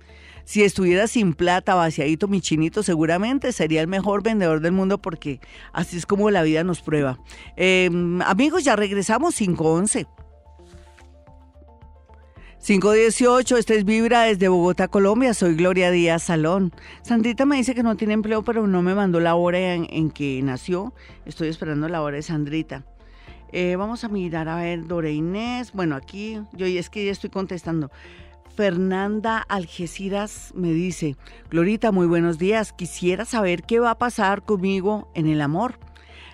[0.45, 5.39] Si estuviera sin plata, vaciadito mi chinito, seguramente sería el mejor vendedor del mundo porque
[5.73, 7.19] así es como la vida nos prueba.
[7.55, 10.05] Em, amigos, ya regresamos 511.
[12.63, 15.33] 518, este es Vibra desde Bogotá, Colombia.
[15.33, 16.73] Soy Gloria Díaz Salón.
[17.03, 20.09] Sandrita me dice que no tiene empleo, pero no me mandó la hora en, en
[20.09, 20.93] que nació.
[21.25, 22.83] Estoy esperando la hora de Sandrita.
[23.57, 25.71] Eh, vamos a mirar a ver, Dora Inés.
[25.71, 27.89] Bueno, aquí yo es que ya estoy contestando.
[28.53, 31.15] Fernanda Algeciras me dice,
[31.49, 32.73] Glorita, muy buenos días.
[32.73, 35.79] Quisiera saber qué va a pasar conmigo en el amor.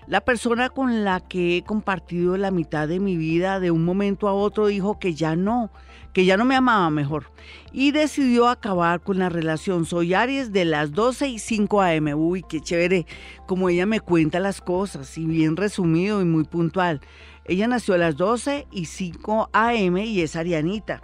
[0.07, 4.27] La persona con la que he compartido la mitad de mi vida de un momento
[4.27, 5.69] a otro dijo que ya no,
[6.13, 7.31] que ya no me amaba mejor
[7.71, 9.85] y decidió acabar con la relación.
[9.85, 12.15] Soy Aries de las 12 y 5 a.m.
[12.15, 13.05] Uy, qué chévere,
[13.47, 17.01] como ella me cuenta las cosas y bien resumido y muy puntual.
[17.45, 20.05] Ella nació a las 12 y 5 a.m.
[20.05, 21.01] y es arianita.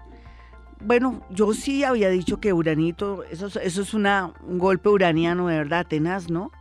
[0.79, 5.57] Bueno, yo sí había dicho que Uranito, eso, eso es una, un golpe uraniano de
[5.57, 6.51] verdad, tenaz, ¿no?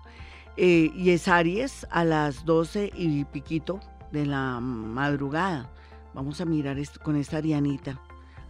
[0.57, 3.79] Eh, y es Aries a las 12 y piquito
[4.13, 5.71] de la madrugada.
[6.15, 8.01] Vamos a mirar esto con esta Arianita.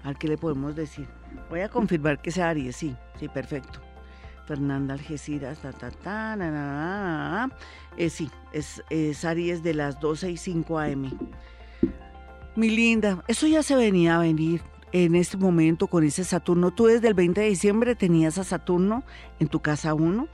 [0.07, 1.09] A ver qué le podemos decir.
[1.51, 3.81] Voy a confirmar que sea Aries, sí, sí, perfecto.
[4.47, 7.51] Fernanda Algeciras, ta, ta, ta, na, na,
[7.97, 11.11] eh, sí, es, es Aries de las 12 y 5 am.
[12.55, 16.71] Mi linda, eso ya se venía a venir en este momento con ese Saturno.
[16.71, 19.03] Tú desde el 20 de diciembre tenías a Saturno
[19.41, 20.29] en tu casa 1,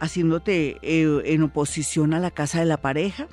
[0.00, 3.28] haciéndote eh, en oposición a la casa de la pareja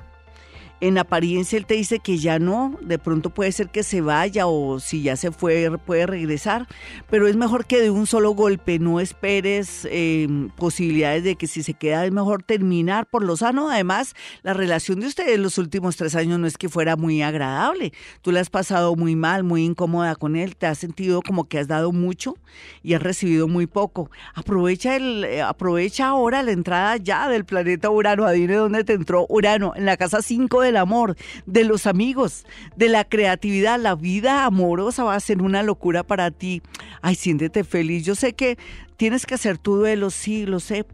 [0.86, 4.46] en apariencia él te dice que ya no, de pronto puede ser que se vaya
[4.46, 6.68] o si ya se fue puede regresar,
[7.08, 11.62] pero es mejor que de un solo golpe, no esperes em, posibilidades de que si
[11.62, 13.70] se queda es mejor terminar por lo sano.
[13.70, 17.94] Además, la relación de ustedes los últimos tres años no es que fuera muy agradable,
[18.20, 21.58] tú la has pasado muy mal, muy incómoda con él, te has sentido como que
[21.58, 22.36] has dado mucho
[22.82, 24.10] y has recibido muy poco.
[24.34, 29.24] Aprovecha, el, eh, aprovecha ahora la entrada ya del planeta Urano, adivine dónde te entró
[29.30, 31.16] Urano, en la casa 5 amor,
[31.46, 32.44] de los amigos,
[32.76, 33.78] de la creatividad.
[33.78, 36.62] La vida amorosa va a ser una locura para ti.
[37.02, 38.04] Ay, siéntete feliz.
[38.04, 38.58] Yo sé que
[38.96, 40.86] tienes que hacer tu duelo, sí, lo sé,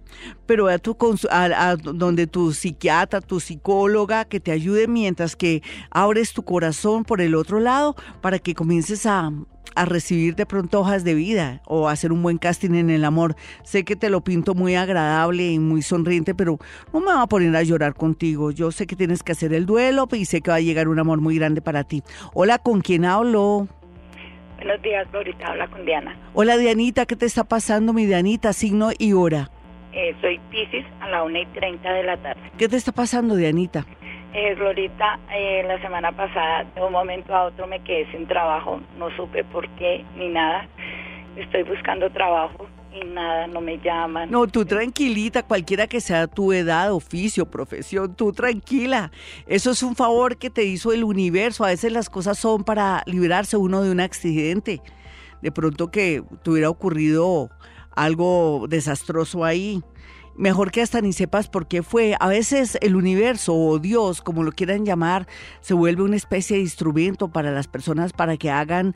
[0.46, 0.96] pero a, tu,
[1.30, 7.20] a, donde tu psiquiatra, tu psicóloga, que te ayude mientras que abres tu corazón por
[7.20, 9.30] el otro lado para que comiences a,
[9.74, 13.36] a recibir de pronto hojas de vida o hacer un buen casting en el amor.
[13.62, 16.58] Sé que te lo pinto muy agradable y muy sonriente, pero
[16.92, 18.50] no me va a poner a llorar contigo.
[18.50, 20.98] Yo sé que tienes que hacer el duelo y sé que va a llegar un
[20.98, 22.02] amor muy grande para ti.
[22.34, 23.68] Hola, ¿con quién hablo?
[24.60, 25.46] Buenos días, Florita.
[25.46, 26.14] Habla con Diana.
[26.34, 27.06] Hola, Dianita.
[27.06, 28.52] ¿Qué te está pasando, mi Dianita?
[28.52, 29.48] Signo y hora.
[29.94, 32.42] Eh, soy Pisces a la 1 y 30 de la tarde.
[32.58, 33.86] ¿Qué te está pasando, Dianita?
[34.34, 38.82] Eh, Glorita, eh, la semana pasada de un momento a otro me quedé sin trabajo,
[38.98, 40.68] no supe por qué ni nada.
[41.36, 42.68] Estoy buscando trabajo
[43.06, 44.30] nada, no me llaman.
[44.30, 49.10] No, tú tranquilita, cualquiera que sea tu edad, oficio, profesión, tú tranquila.
[49.46, 51.64] Eso es un favor que te hizo el universo.
[51.64, 54.82] A veces las cosas son para librarse uno de un accidente.
[55.42, 57.50] De pronto que tuviera ocurrido
[57.94, 59.82] algo desastroso ahí
[60.40, 62.16] mejor que hasta ni sepas por qué fue.
[62.18, 65.28] A veces el universo o Dios, como lo quieran llamar,
[65.60, 68.94] se vuelve una especie de instrumento para las personas para que hagan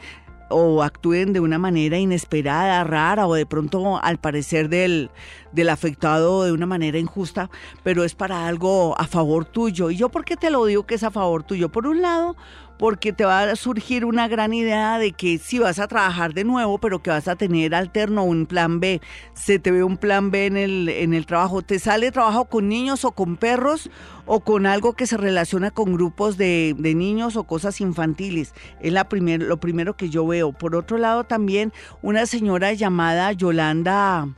[0.49, 5.11] o actúen de una manera inesperada, rara o de pronto al parecer del,
[5.53, 7.51] del afectado de una manera injusta,
[7.83, 9.91] pero es para algo a favor tuyo.
[9.91, 11.71] ¿Y yo por qué te lo digo que es a favor tuyo?
[11.71, 12.37] Por un lado,
[12.79, 16.45] porque te va a surgir una gran idea de que si vas a trabajar de
[16.45, 19.01] nuevo, pero que vas a tener alterno un plan B.
[19.35, 21.63] Se te ve un plan B en el, en el trabajo.
[21.63, 23.91] ¿Te sale trabajo con niños o con perros
[24.27, 28.55] o con algo que se relaciona con grupos de, de niños o cosas infantiles?
[28.81, 30.53] Es la primer, lo primero que yo veo.
[30.53, 31.73] Por otro lado, también
[32.03, 34.29] una señora llamada Yolanda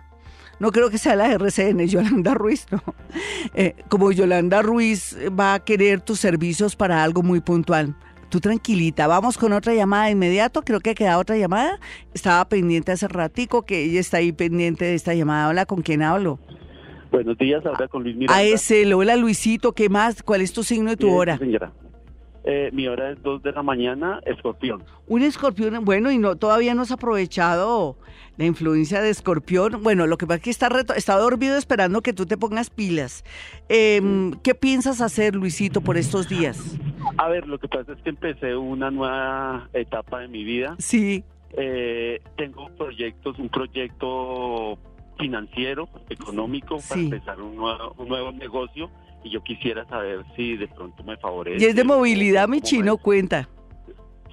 [0.59, 2.83] no creo que sea la RCN, Yolanda Ruiz, no.
[3.55, 7.95] Eh, como Yolanda Ruiz va a querer tus servicios para algo muy puntual
[8.29, 11.79] Tú tranquilita, vamos con otra llamada de inmediato, creo que queda otra llamada.
[12.13, 15.49] Estaba pendiente hace ratico que ella está ahí pendiente de esta llamada.
[15.49, 16.41] Hola, ¿con quién hablo?
[17.13, 18.37] Buenos días, habla con Luis Miranda.
[18.37, 20.23] A ese, hola Luisito, ¿qué más?
[20.23, 21.39] ¿Cuál es tu signo de tu hora?
[21.39, 21.73] señora.
[22.49, 24.85] Eh, mi hora es 2 de la mañana, escorpión.
[25.09, 27.97] Un escorpión, bueno, y no todavía no has aprovechado
[28.37, 29.83] la influencia de escorpión.
[29.83, 32.71] Bueno, lo que pasa es que está, reto, está dormido esperando que tú te pongas
[32.71, 33.25] pilas.
[33.69, 36.77] Em, ¿Qué piensas hacer, Luisito, por estos días?
[37.19, 40.77] A ver, lo que pasa es que empecé una nueva etapa de mi vida.
[40.79, 41.25] Sí.
[41.57, 44.79] Eh, tengo proyectos, un proyecto
[45.19, 48.91] financiero, económico, para empezar un un nuevo negocio
[49.25, 51.65] y yo quisiera saber si de pronto me favorece.
[51.65, 53.49] Y es de movilidad, mi chino, cuenta.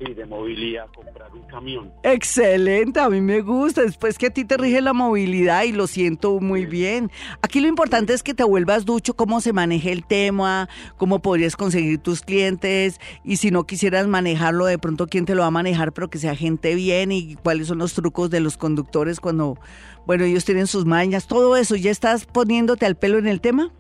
[0.05, 1.91] Sí, de movilidad, comprar un camión.
[2.03, 3.81] Excelente, a mí me gusta.
[3.81, 7.11] Después que a ti te rige la movilidad y lo siento muy bien.
[7.41, 11.55] Aquí lo importante es que te vuelvas ducho, cómo se maneja el tema, cómo podrías
[11.55, 15.51] conseguir tus clientes y si no quisieras manejarlo, de pronto quién te lo va a
[15.51, 19.57] manejar, pero que sea gente bien y cuáles son los trucos de los conductores cuando,
[20.05, 21.75] bueno, ellos tienen sus mañas, todo eso.
[21.75, 23.71] ¿Ya estás poniéndote al pelo en el tema?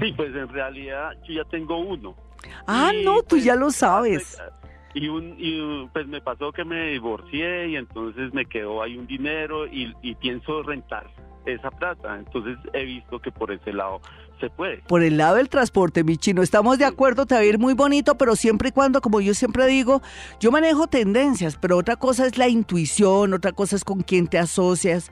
[0.00, 2.14] Sí, pues en realidad yo ya tengo uno.
[2.66, 4.38] Ah, no, tú pues, ya lo sabes.
[5.00, 9.06] Y, un, y pues me pasó que me divorcié y entonces me quedó ahí un
[9.06, 11.06] dinero y, y pienso rentar
[11.46, 12.18] esa plata.
[12.18, 14.00] Entonces he visto que por ese lado
[14.40, 14.78] se puede.
[14.88, 17.74] Por el lado del transporte, mi chino, estamos de acuerdo, te va a ir muy
[17.74, 20.02] bonito, pero siempre y cuando, como yo siempre digo,
[20.40, 24.38] yo manejo tendencias, pero otra cosa es la intuición, otra cosa es con quién te
[24.38, 25.10] asocias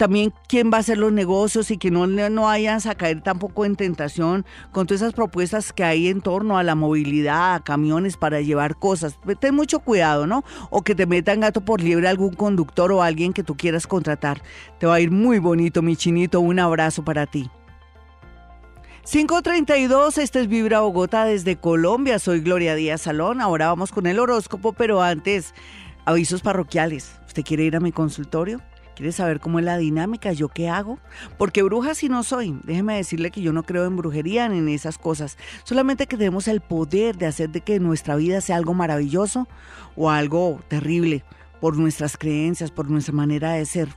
[0.00, 3.66] también quién va a hacer los negocios y que no, no vayan a caer tampoco
[3.66, 8.16] en tentación con todas esas propuestas que hay en torno a la movilidad, a camiones
[8.16, 9.18] para llevar cosas.
[9.40, 10.42] Ten mucho cuidado, ¿no?
[10.70, 14.40] O que te metan gato por liebre algún conductor o alguien que tú quieras contratar.
[14.78, 16.40] Te va a ir muy bonito, mi chinito.
[16.40, 17.50] Un abrazo para ti.
[19.04, 22.18] 532, este es Vibra Bogotá desde Colombia.
[22.18, 23.42] Soy Gloria Díaz Salón.
[23.42, 25.52] Ahora vamos con el horóscopo, pero antes,
[26.06, 27.20] avisos parroquiales.
[27.26, 28.62] ¿Usted quiere ir a mi consultorio?
[29.00, 30.30] ¿Quieres saber cómo es la dinámica?
[30.34, 30.98] ¿Yo qué hago?
[31.38, 32.60] Porque bruja si no soy.
[32.64, 35.38] Déjeme decirle que yo no creo en brujería ni en esas cosas.
[35.64, 39.48] Solamente que tenemos el poder de hacer de que nuestra vida sea algo maravilloso
[39.96, 41.24] o algo terrible
[41.62, 43.88] por nuestras creencias, por nuestra manera de ser.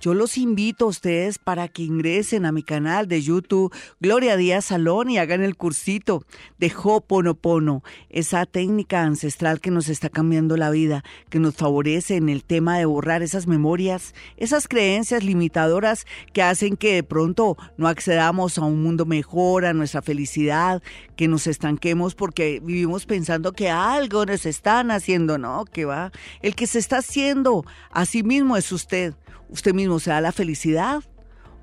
[0.00, 4.66] Yo los invito a ustedes para que ingresen a mi canal de YouTube Gloria Díaz
[4.66, 6.24] Salón y hagan el cursito
[6.58, 12.28] de Hoponopono, esa técnica ancestral que nos está cambiando la vida, que nos favorece en
[12.28, 17.88] el tema de borrar esas memorias, esas creencias limitadoras que hacen que de pronto no
[17.88, 20.82] accedamos a un mundo mejor, a nuestra felicidad,
[21.16, 25.64] que nos estanquemos porque vivimos pensando que algo nos están haciendo, ¿no?
[25.64, 26.12] Que va.
[26.40, 29.14] El que se está haciendo a sí mismo es usted
[29.50, 31.02] usted mismo se da la felicidad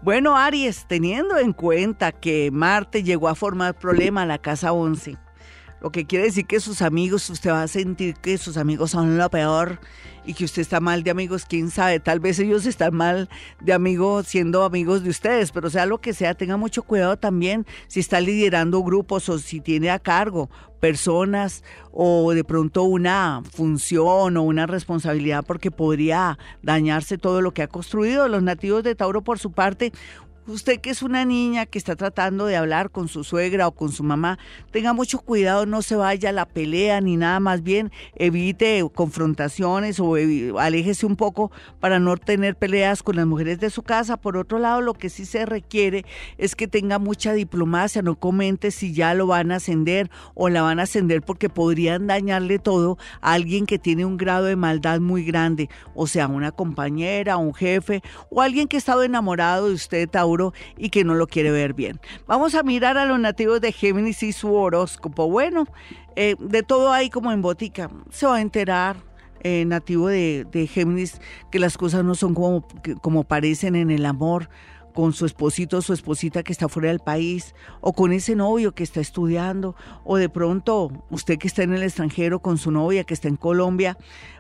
[0.03, 5.17] Bueno, Aries, teniendo en cuenta que Marte llegó a formar problema a la casa 11,
[5.81, 9.19] lo que quiere decir que sus amigos, usted va a sentir que sus amigos son
[9.19, 9.79] lo peor
[10.25, 13.29] y que usted está mal de amigos, quién sabe, tal vez ellos están mal
[13.61, 17.65] de amigos siendo amigos de ustedes, pero sea lo que sea, tenga mucho cuidado también
[17.87, 20.51] si está liderando grupos o si tiene a cargo
[20.81, 27.63] personas o de pronto una función o una responsabilidad porque podría dañarse todo lo que
[27.63, 28.29] ha construido.
[28.29, 29.93] Los nativos de Tauro por su parte
[30.49, 33.91] Usted que es una niña que está tratando de hablar con su suegra o con
[33.91, 34.39] su mamá,
[34.71, 39.99] tenga mucho cuidado, no se vaya a la pelea ni nada, más bien evite confrontaciones
[39.99, 40.15] o
[40.57, 44.19] aléjese un poco para no tener peleas con las mujeres de su casa.
[44.19, 46.05] Por otro lado, lo que sí se requiere
[46.39, 50.63] es que tenga mucha diplomacia, no comente si ya lo van a ascender o la
[50.63, 55.01] van a ascender porque podrían dañarle todo a alguien que tiene un grado de maldad
[55.01, 59.75] muy grande, o sea, una compañera, un jefe o alguien que ha estado enamorado de
[59.75, 60.36] usted, Tauro
[60.77, 62.01] y que no lo quiere ver bien.
[62.27, 65.29] Vamos a mirar a los nativos de Géminis y su horóscopo.
[65.29, 65.67] Bueno,
[66.17, 67.91] eh, de todo hay como en botica.
[68.11, 68.97] Se va a enterar.
[69.41, 71.21] Eh, nativo de, de, Géminis,
[71.53, 72.67] que las cosas no son como,
[73.01, 74.49] como parecen en el amor,
[74.97, 78.73] con su esposito o su esposita que está fuera del país, o con ese novio
[78.73, 83.05] que está estudiando, o de pronto usted que está en el extranjero con su novia
[83.05, 83.99] que está en Colombia,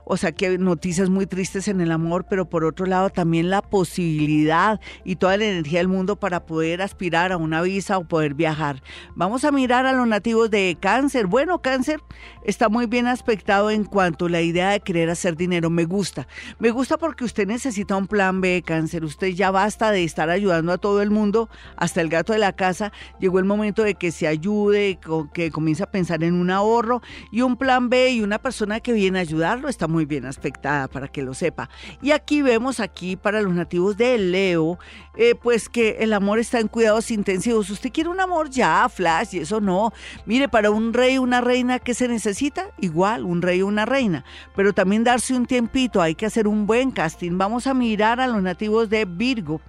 [0.08, 3.60] o sea que noticias muy tristes en el amor, pero por otro lado también la
[3.60, 8.34] posibilidad y toda la energía del mundo para poder aspirar a una visa o poder
[8.34, 8.84] viajar.
[9.16, 11.26] Vamos a mirar a los nativos de cáncer.
[11.26, 12.00] Bueno, cáncer
[12.44, 15.70] está muy bien aspectado en cuanto a la idea de querer hacer dinero.
[15.70, 16.28] Me gusta.
[16.60, 19.04] Me gusta porque usted necesita un plan B, cáncer.
[19.04, 22.52] Usted ya basta de estar ayudando a todo el mundo, hasta el gato de la
[22.52, 22.92] casa.
[23.18, 25.00] Llegó el momento de que se ayude,
[25.32, 27.02] que comience a pensar en un ahorro
[27.32, 29.68] y un plan B y una persona que viene a ayudarlo.
[29.68, 31.68] Está bien aspectada para que lo sepa.
[32.02, 34.78] Y aquí vemos aquí para los nativos de Leo,
[35.16, 37.70] eh, pues que el amor está en cuidados intensivos.
[37.70, 39.92] Usted quiere un amor ya, flash, y eso no.
[40.26, 42.66] Mire, para un rey, una reina, ¿qué se necesita?
[42.78, 44.24] Igual, un rey una reina.
[44.54, 47.38] Pero también darse un tiempito, hay que hacer un buen casting.
[47.38, 49.60] Vamos a mirar a los nativos de Virgo.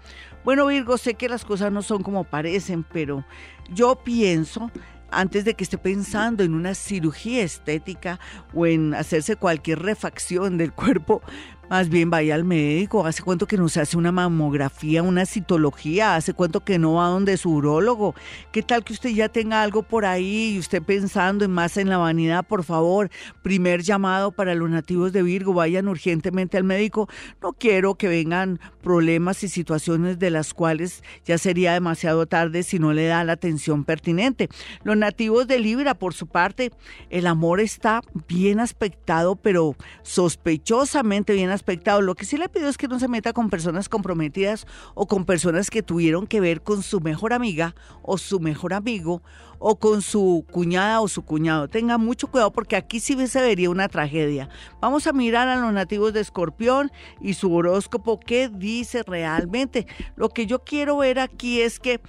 [0.44, 3.26] Bueno, Virgo, sé que las cosas no son como parecen, pero
[3.70, 4.72] yo pienso
[5.12, 8.20] antes de que esté pensando en una cirugía estética
[8.54, 11.22] o en hacerse cualquier refacción del cuerpo,
[11.70, 16.16] más bien vaya al médico, hace cuánto que no se hace una mamografía, una citología,
[16.16, 18.16] hace cuánto que no va donde su urólogo.
[18.52, 21.90] ¿Qué tal que usted ya tenga algo por ahí y usted pensando en más en
[21.90, 22.46] la vanidad?
[22.46, 23.10] Por favor,
[23.42, 27.10] primer llamado para los nativos de Virgo, vayan urgentemente al médico.
[27.42, 32.80] No quiero que vengan problemas y situaciones de las cuales ya sería demasiado tarde si
[32.80, 34.48] no le da la atención pertinente.
[34.84, 36.72] Los nativos de Libra, por su parte,
[37.10, 41.57] el amor está bien aspectado, pero sospechosamente bien aspectado
[42.02, 45.26] lo que sí le pido es que no se meta con personas comprometidas o con
[45.26, 49.22] personas que tuvieron que ver con su mejor amiga o su mejor amigo
[49.60, 51.68] o con su cuñada o su cuñado.
[51.68, 54.50] Tenga mucho cuidado porque aquí sí se vería una tragedia.
[54.82, 56.92] Vamos a mirar a los nativos de Escorpión
[57.22, 59.88] y su horóscopo, qué dice realmente.
[60.16, 62.02] Lo que yo quiero ver aquí es que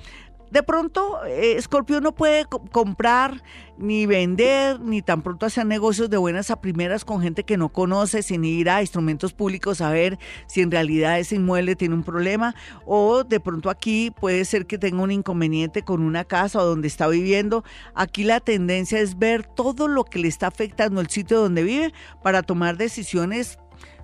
[0.50, 3.42] de pronto, eh, Scorpio no puede comprar
[3.76, 7.68] ni vender, ni tan pronto hacer negocios de buenas a primeras con gente que no
[7.68, 12.02] conoce, sin ir a instrumentos públicos a ver si en realidad ese inmueble tiene un
[12.02, 12.54] problema.
[12.86, 16.88] O de pronto aquí puede ser que tenga un inconveniente con una casa o donde
[16.88, 17.64] está viviendo.
[17.94, 21.92] Aquí la tendencia es ver todo lo que le está afectando el sitio donde vive
[22.22, 23.58] para tomar decisiones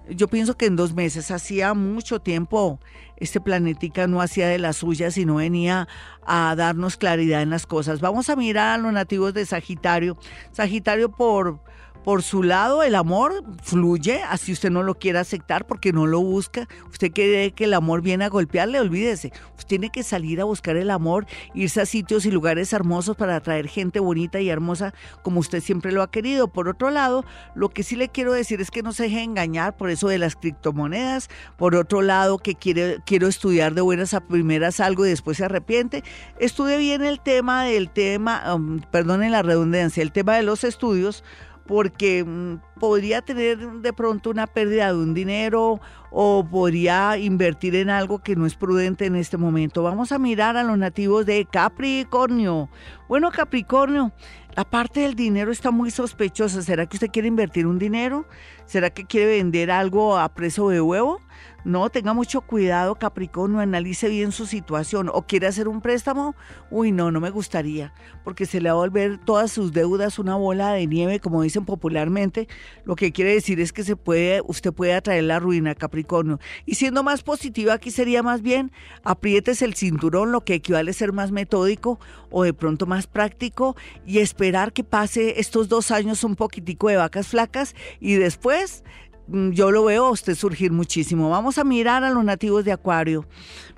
[0.09, 2.79] yo pienso que en dos meses hacía mucho tiempo
[3.17, 5.89] este planetica no hacía de las suyas, sino venía
[6.27, 8.01] a darnos claridad en las cosas.
[8.01, 10.17] Vamos a mirar a los nativos de Sagitario.
[10.53, 11.61] Sagitario por
[12.05, 16.21] por su lado, el amor fluye, así usted no lo quiere aceptar porque no lo
[16.21, 16.69] busca.
[16.91, 19.33] Usted cree que el amor viene a golpearle, olvídese.
[19.57, 23.37] Usted tiene que salir a buscar el amor, irse a sitios y lugares hermosos para
[23.37, 24.93] atraer gente bonita y hermosa
[25.23, 26.49] como usted siempre lo ha querido.
[26.49, 27.25] Por otro lado,
[27.55, 30.19] lo que sí le quiero decir es que no se deje engañar por eso de
[30.19, 31.31] las criptomonedas.
[31.57, 35.47] Por otro lado, que quiere, quiero estudiar de buenas a primeras algo y después se
[35.47, 36.05] arrepiente.
[36.39, 41.25] Estudie bien el tema del tema, um, perdonen la redundancia, el tema de los estudios
[41.67, 47.91] porque mm, podría tener de pronto una pérdida de un dinero o podría invertir en
[47.91, 49.83] algo que no es prudente en este momento.
[49.83, 52.69] Vamos a mirar a los nativos de Capricornio.
[53.09, 54.13] Bueno, Capricornio,
[54.55, 56.63] la parte del dinero está muy sospechosa.
[56.63, 58.27] ¿Será que usted quiere invertir un dinero?
[58.67, 61.21] ¿Será que quiere vender algo a precio de huevo?
[61.65, 65.11] No, tenga mucho cuidado, Capricornio, analice bien su situación.
[65.11, 66.35] ¿O quiere hacer un préstamo?
[66.71, 70.37] Uy, no, no me gustaría, porque se le va a volver todas sus deudas una
[70.37, 72.49] bola de nieve, como dicen popularmente.
[72.85, 76.39] Lo que quiere decir es que se puede, usted puede atraer la ruina, Capricornio.
[76.67, 78.71] Y siendo más positiva, aquí sería más bien
[79.03, 81.99] aprietes el cinturón, lo que equivale a ser más metódico
[82.31, 86.97] o de pronto más práctico y esperar que pase estos dos años un poquitico de
[86.97, 88.85] vacas flacas y después
[89.27, 91.31] yo lo veo a usted surgir muchísimo.
[91.31, 93.27] Vamos a mirar a los nativos de Acuario.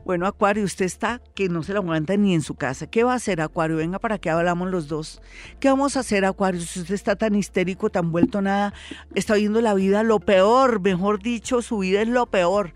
[0.04, 2.86] Bueno, Acuario, usted está que no se lo aguanta ni en su casa.
[2.86, 3.76] ¿Qué va a hacer, Acuario?
[3.76, 5.20] Venga, para que hablamos los dos.
[5.58, 6.60] ¿Qué vamos a hacer, Acuario?
[6.60, 8.72] Si usted está tan histérico, tan vuelto nada,
[9.14, 12.72] está viendo la vida lo peor, mejor dicho, su vida es lo peor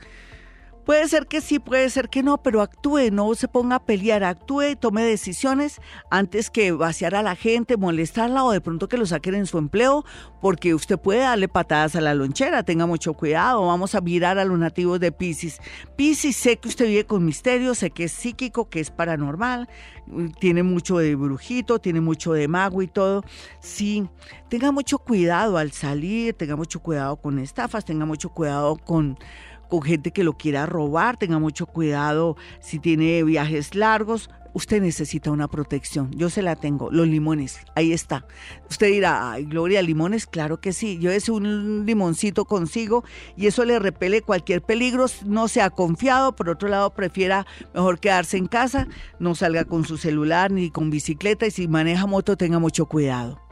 [0.91, 4.25] Puede ser que sí, puede ser que no, pero actúe, no se ponga a pelear,
[4.25, 5.81] actúe, tome decisiones
[6.11, 9.59] antes que vaciar a la gente, molestarla o de pronto que lo saquen en su
[9.59, 10.05] empleo,
[10.41, 14.45] porque usted puede darle patadas a la lonchera, tenga mucho cuidado, vamos a mirar a
[14.45, 15.61] los nativos de Pisces.
[15.95, 19.69] Pisces, sé que usted vive con misterio, sé que es psíquico, que es paranormal,
[20.41, 23.23] tiene mucho de brujito, tiene mucho de mago y todo.
[23.61, 24.09] Sí,
[24.49, 29.17] tenga mucho cuidado al salir, tenga mucho cuidado con estafas, tenga mucho cuidado con
[29.71, 35.31] con gente que lo quiera robar, tenga mucho cuidado si tiene viajes largos, usted necesita
[35.31, 36.11] una protección.
[36.13, 38.27] Yo se la tengo, los limones, ahí está.
[38.69, 40.99] Usted dirá, ay, Gloria, limones, claro que sí.
[40.99, 43.05] Yo es un limoncito consigo
[43.37, 45.07] y eso le repele cualquier peligro.
[45.25, 49.97] No sea confiado, por otro lado, prefiera mejor quedarse en casa, no salga con su
[49.97, 53.50] celular ni con bicicleta y si maneja moto tenga mucho cuidado.